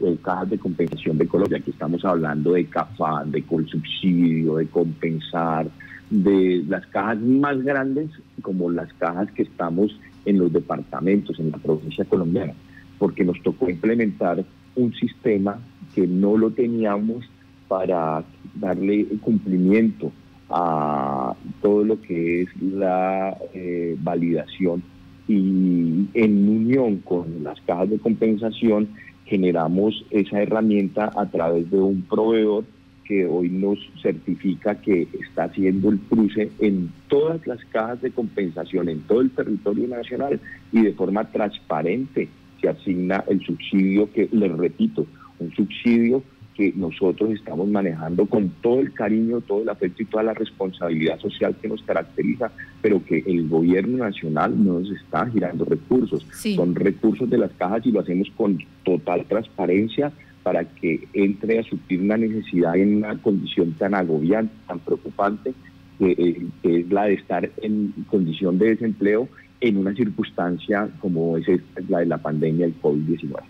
eh, 0.00 0.16
cajas 0.22 0.50
de 0.50 0.58
compensación 0.58 1.16
de 1.16 1.26
Colombia? 1.26 1.58
Aquí 1.58 1.70
estamos 1.70 2.04
hablando 2.04 2.52
de 2.52 2.66
CAFAN, 2.66 3.30
de 3.30 3.42
Colsubsidio, 3.42 4.56
de 4.56 4.66
Compensar, 4.66 5.66
de 6.10 6.62
las 6.68 6.86
cajas 6.88 7.18
más 7.20 7.62
grandes 7.62 8.10
como 8.42 8.70
las 8.70 8.92
cajas 8.94 9.30
que 9.32 9.42
estamos 9.42 9.98
en 10.26 10.38
los 10.38 10.52
departamentos, 10.52 11.38
en 11.40 11.50
la 11.50 11.58
provincia 11.58 12.04
colombiana 12.04 12.52
porque 12.98 13.24
nos 13.24 13.40
tocó 13.42 13.68
implementar 13.68 14.44
un 14.76 14.94
sistema 14.94 15.58
que 15.94 16.06
no 16.06 16.36
lo 16.36 16.50
teníamos 16.50 17.24
para 17.68 18.24
darle 18.54 19.06
cumplimiento 19.20 20.12
a 20.50 21.34
todo 21.62 21.84
lo 21.84 22.00
que 22.00 22.42
es 22.42 22.48
la 22.60 23.36
eh, 23.54 23.96
validación 23.98 24.82
y 25.26 26.06
en 26.14 26.48
unión 26.48 26.98
con 26.98 27.42
las 27.42 27.60
cajas 27.62 27.90
de 27.90 27.98
compensación 27.98 28.88
generamos 29.24 30.04
esa 30.10 30.42
herramienta 30.42 31.10
a 31.16 31.26
través 31.26 31.70
de 31.70 31.78
un 31.78 32.02
proveedor 32.02 32.64
que 33.04 33.26
hoy 33.26 33.48
nos 33.50 33.78
certifica 34.02 34.80
que 34.80 35.08
está 35.20 35.44
haciendo 35.44 35.90
el 35.90 35.98
cruce 35.98 36.50
en 36.58 36.90
todas 37.08 37.46
las 37.46 37.62
cajas 37.66 38.00
de 38.02 38.10
compensación 38.10 38.88
en 38.88 39.00
todo 39.02 39.20
el 39.20 39.30
territorio 39.30 39.88
nacional 39.88 40.40
y 40.72 40.82
de 40.82 40.92
forma 40.92 41.24
transparente 41.30 42.28
se 42.60 42.68
asigna 42.68 43.24
el 43.28 43.40
subsidio 43.44 44.10
que, 44.12 44.28
les 44.32 44.52
repito, 44.52 45.06
un 45.38 45.52
subsidio 45.52 46.22
que 46.54 46.72
nosotros 46.76 47.30
estamos 47.30 47.68
manejando 47.68 48.26
con 48.26 48.48
todo 48.62 48.80
el 48.80 48.92
cariño, 48.92 49.40
todo 49.40 49.62
el 49.62 49.68
afecto 49.68 50.02
y 50.02 50.06
toda 50.06 50.22
la 50.22 50.34
responsabilidad 50.34 51.18
social 51.18 51.56
que 51.60 51.68
nos 51.68 51.82
caracteriza, 51.82 52.52
pero 52.80 53.04
que 53.04 53.24
el 53.26 53.48
gobierno 53.48 54.04
nacional 54.04 54.52
no 54.64 54.80
nos 54.80 54.90
está 54.90 55.26
girando 55.26 55.64
recursos. 55.64 56.24
Son 56.54 56.74
recursos 56.74 57.28
de 57.28 57.38
las 57.38 57.50
cajas 57.52 57.84
y 57.84 57.92
lo 57.92 58.00
hacemos 58.00 58.28
con 58.36 58.58
total 58.84 59.24
transparencia 59.26 60.12
para 60.44 60.64
que 60.64 61.08
entre 61.14 61.58
a 61.58 61.62
suplir 61.64 62.02
una 62.02 62.16
necesidad 62.16 62.76
en 62.76 62.96
una 62.98 63.16
condición 63.20 63.72
tan 63.72 63.94
agobiante, 63.94 64.54
tan 64.68 64.78
preocupante, 64.78 65.54
eh, 66.00 66.46
que 66.62 66.80
es 66.80 66.88
la 66.90 67.04
de 67.04 67.14
estar 67.14 67.50
en 67.62 67.92
condición 68.08 68.58
de 68.58 68.70
desempleo 68.70 69.28
en 69.60 69.78
una 69.78 69.94
circunstancia 69.94 70.88
como 71.00 71.36
es 71.38 71.46
la 71.88 72.00
de 72.00 72.06
la 72.06 72.18
pandemia 72.18 72.66
del 72.66 72.80
COVID-19. 72.80 73.40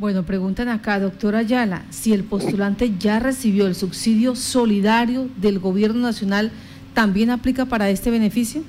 Bueno, 0.00 0.22
preguntan 0.22 0.68
acá, 0.68 0.98
doctora 0.98 1.40
Ayala, 1.40 1.84
si 1.90 2.14
el 2.14 2.24
postulante 2.24 2.92
ya 2.98 3.18
recibió 3.18 3.66
el 3.66 3.74
subsidio 3.74 4.34
solidario 4.34 5.28
del 5.36 5.58
gobierno 5.58 6.00
nacional, 6.00 6.52
¿también 6.94 7.28
aplica 7.28 7.66
para 7.66 7.90
este 7.90 8.10
beneficio? 8.10 8.62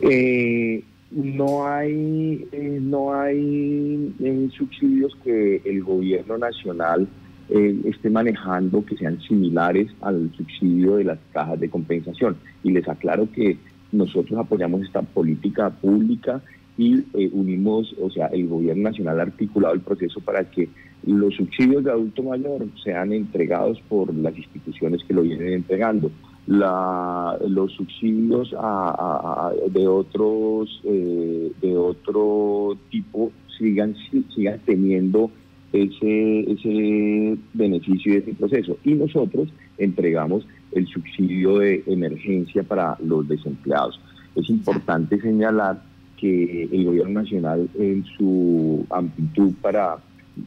Eh, 0.00 0.84
no 1.10 1.66
hay, 1.66 2.46
eh, 2.52 2.78
no 2.80 3.12
hay 3.12 4.14
eh, 4.20 4.48
subsidios 4.56 5.12
que 5.24 5.60
el 5.64 5.82
gobierno 5.82 6.38
nacional 6.38 7.08
esté 7.48 8.10
manejando 8.10 8.86
que 8.86 8.96
sean 8.96 9.20
similares 9.22 9.88
al 10.02 10.30
subsidio 10.36 10.96
de 10.96 11.04
las 11.04 11.18
cajas 11.32 11.58
de 11.58 11.68
compensación. 11.68 12.36
Y 12.62 12.70
les 12.70 12.88
aclaro 12.88 13.28
que 13.32 13.58
nosotros 13.90 14.38
apoyamos 14.38 14.82
esta 14.82 15.02
política 15.02 15.68
pública 15.70 16.40
y 16.76 17.04
eh, 17.14 17.30
unimos, 17.32 17.94
o 18.00 18.10
sea, 18.10 18.26
el 18.26 18.48
gobierno 18.48 18.84
nacional 18.84 19.20
ha 19.20 19.24
articulado 19.24 19.74
el 19.74 19.80
proceso 19.80 20.20
para 20.20 20.50
que 20.50 20.68
los 21.06 21.34
subsidios 21.34 21.84
de 21.84 21.90
adulto 21.90 22.22
mayor 22.22 22.66
sean 22.82 23.12
entregados 23.12 23.80
por 23.88 24.14
las 24.14 24.36
instituciones 24.36 25.02
que 25.06 25.14
lo 25.14 25.22
vienen 25.22 25.52
entregando. 25.52 26.10
La, 26.46 27.38
los 27.48 27.72
subsidios 27.72 28.50
de 28.50 29.88
otros 29.88 30.82
eh, 30.84 31.52
de 31.62 31.76
otro 31.76 32.76
tipo 32.90 33.32
sigan 33.58 33.94
sigan 34.34 34.60
teniendo 34.66 35.30
ese 35.72 36.40
ese 36.52 37.38
beneficio 37.54 38.12
de 38.12 38.18
ese 38.18 38.34
proceso 38.34 38.76
y 38.84 38.92
nosotros 38.92 39.48
entregamos 39.78 40.46
el 40.72 40.86
subsidio 40.86 41.58
de 41.58 41.82
emergencia 41.86 42.62
para 42.62 42.98
los 43.02 43.26
desempleados. 43.26 43.98
Es 44.34 44.50
importante 44.50 45.18
señalar 45.20 45.80
que 46.24 46.70
el 46.72 46.86
gobierno 46.86 47.20
nacional 47.20 47.68
en 47.78 48.02
su 48.16 48.86
amplitud 48.88 49.52
para 49.60 49.98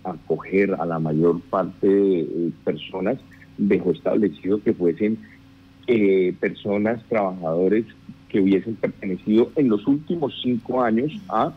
acoger 0.03 0.73
a 0.73 0.87
la 0.87 0.97
mayor 0.97 1.39
parte 1.51 1.87
de 1.87 2.21
eh, 2.21 2.51
personas 2.63 3.19
dejó 3.59 3.91
establecido 3.91 4.59
que 4.63 4.73
fuesen 4.73 5.19
eh, 5.85 6.33
personas, 6.39 7.03
trabajadores 7.07 7.85
que 8.27 8.41
hubiesen 8.41 8.75
pertenecido 8.75 9.51
en 9.55 9.69
los 9.69 9.85
últimos 9.85 10.33
cinco 10.41 10.81
años 10.81 11.11
a 11.29 11.53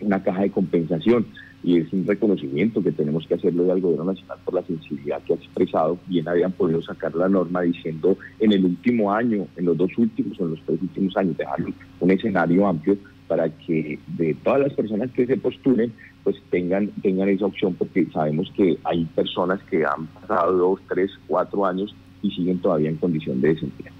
una 0.00 0.22
caja 0.22 0.42
de 0.42 0.50
compensación 0.50 1.24
y 1.64 1.78
es 1.78 1.90
un 1.90 2.06
reconocimiento 2.06 2.82
que 2.82 2.92
tenemos 2.92 3.26
que 3.26 3.34
hacerlo 3.34 3.72
al 3.72 3.80
gobierno 3.80 4.12
nacional 4.12 4.36
por 4.44 4.54
la 4.54 4.62
sensibilidad 4.64 5.22
que 5.22 5.32
ha 5.32 5.36
expresado. 5.36 5.96
Bien 6.06 6.28
habían 6.28 6.52
podido 6.52 6.82
sacar 6.82 7.14
la 7.14 7.30
norma 7.30 7.62
diciendo 7.62 8.18
en 8.40 8.52
el 8.52 8.62
último 8.66 9.10
año, 9.10 9.46
en 9.56 9.64
los 9.64 9.78
dos 9.78 9.90
últimos 9.96 10.38
o 10.38 10.44
en 10.44 10.50
los 10.50 10.62
tres 10.66 10.82
últimos 10.82 11.16
años, 11.16 11.38
dejar 11.38 11.60
un 12.00 12.10
escenario 12.10 12.66
amplio 12.66 12.98
para 13.32 13.48
que 13.48 13.98
de 14.08 14.34
todas 14.44 14.60
las 14.60 14.74
personas 14.74 15.10
que 15.12 15.26
se 15.26 15.38
postulen, 15.38 15.90
pues 16.22 16.36
tengan, 16.50 16.88
tengan 17.00 17.30
esa 17.30 17.46
opción, 17.46 17.72
porque 17.72 18.06
sabemos 18.12 18.52
que 18.54 18.76
hay 18.84 19.06
personas 19.06 19.58
que 19.70 19.86
han 19.86 20.06
pasado 20.08 20.52
dos, 20.52 20.80
tres, 20.86 21.10
cuatro 21.26 21.64
años 21.64 21.94
y 22.20 22.30
siguen 22.30 22.58
todavía 22.58 22.90
en 22.90 22.96
condición 22.96 23.40
de 23.40 23.54
desempleo. 23.54 23.90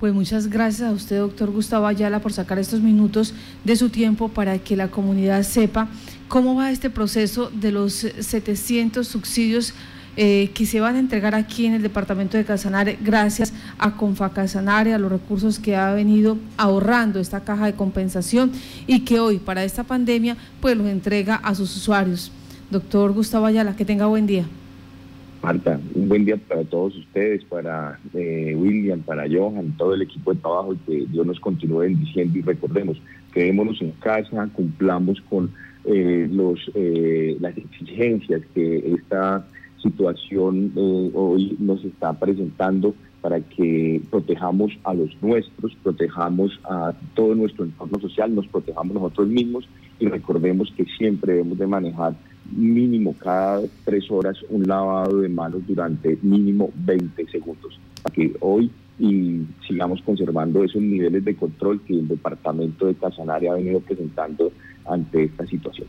Pues 0.00 0.12
muchas 0.12 0.48
gracias 0.48 0.90
a 0.90 0.92
usted, 0.92 1.20
doctor 1.20 1.52
Gustavo 1.52 1.86
Ayala, 1.86 2.18
por 2.18 2.32
sacar 2.32 2.58
estos 2.58 2.80
minutos 2.80 3.36
de 3.62 3.76
su 3.76 3.88
tiempo 3.88 4.30
para 4.30 4.58
que 4.58 4.74
la 4.74 4.88
comunidad 4.88 5.44
sepa 5.44 5.86
cómo 6.26 6.56
va 6.56 6.72
este 6.72 6.90
proceso 6.90 7.50
de 7.50 7.70
los 7.70 7.92
700 7.92 9.06
subsidios 9.06 9.74
eh, 10.14 10.50
que 10.52 10.66
se 10.66 10.78
van 10.78 10.96
a 10.96 10.98
entregar 10.98 11.34
aquí 11.34 11.64
en 11.64 11.72
el 11.72 11.80
departamento 11.80 12.36
de 12.36 12.44
Casanare 12.44 12.98
gracias 13.02 13.54
a 13.78 13.96
Confa 13.96 14.28
Casanare, 14.34 14.92
a 14.92 14.98
los 14.98 15.10
recursos 15.10 15.58
que 15.58 15.74
ha 15.74 15.94
venido 15.94 16.36
ahorrando 16.58 17.18
esta 17.18 17.44
caja 17.44 17.64
de 17.64 17.72
compensación 17.72 18.52
y 18.86 19.06
que 19.06 19.20
hoy 19.20 19.38
para 19.38 19.64
esta 19.64 19.84
pandemia 19.84 20.36
pues 20.60 20.76
los 20.76 20.86
entrega 20.86 21.36
a 21.36 21.54
sus 21.54 21.74
usuarios. 21.74 22.30
Doctor 22.70 23.12
Gustavo 23.12 23.46
Ayala, 23.46 23.74
que 23.74 23.86
tenga 23.86 24.04
buen 24.04 24.26
día. 24.26 24.44
Marta, 25.42 25.80
un 25.94 26.08
buen 26.10 26.26
día 26.26 26.36
para 26.36 26.62
todos 26.64 26.94
ustedes, 26.94 27.42
para 27.44 27.98
eh, 28.12 28.54
William, 28.54 29.00
para 29.00 29.24
Johan, 29.26 29.74
todo 29.78 29.94
el 29.94 30.02
equipo 30.02 30.34
de 30.34 30.40
trabajo 30.40 30.74
y 30.74 30.76
que 30.76 31.06
Dios 31.10 31.26
nos 31.26 31.40
continúe 31.40 31.78
bendiciendo 31.78 32.38
y 32.38 32.42
recordemos, 32.42 33.00
quedémonos 33.32 33.80
en 33.80 33.92
casa, 33.92 34.46
cumplamos 34.52 35.22
con 35.22 35.50
eh, 35.86 36.28
los 36.30 36.70
las 37.40 37.56
exigencias 37.56 38.42
que 38.54 38.94
esta 38.94 39.46
situación 39.82 40.72
eh, 40.76 41.10
hoy 41.14 41.56
nos 41.58 41.84
está 41.84 42.12
presentando 42.12 42.94
para 43.20 43.40
que 43.40 44.00
protejamos 44.10 44.72
a 44.84 44.94
los 44.94 45.10
nuestros, 45.22 45.74
protejamos 45.82 46.58
a 46.64 46.92
todo 47.14 47.34
nuestro 47.34 47.64
entorno 47.64 48.00
social, 48.00 48.34
nos 48.34 48.46
protejamos 48.48 48.94
nosotros 48.94 49.28
mismos 49.28 49.68
y 50.00 50.06
recordemos 50.06 50.72
que 50.76 50.84
siempre 50.98 51.34
debemos 51.34 51.58
de 51.58 51.66
manejar 51.66 52.14
mínimo 52.50 53.14
cada 53.18 53.62
tres 53.84 54.10
horas 54.10 54.36
un 54.50 54.66
lavado 54.66 55.20
de 55.20 55.28
manos 55.28 55.62
durante 55.66 56.18
mínimo 56.22 56.70
20 56.74 57.26
segundos, 57.28 57.78
para 58.02 58.14
que 58.14 58.34
hoy 58.40 58.70
y 58.98 59.42
sigamos 59.66 60.02
conservando 60.02 60.62
esos 60.62 60.82
niveles 60.82 61.24
de 61.24 61.34
control 61.34 61.80
que 61.82 61.94
el 61.94 62.08
departamento 62.08 62.86
de 62.86 62.94
Casanare 62.94 63.48
ha 63.48 63.54
venido 63.54 63.80
presentando 63.80 64.52
ante 64.84 65.24
esta 65.24 65.46
situación. 65.46 65.88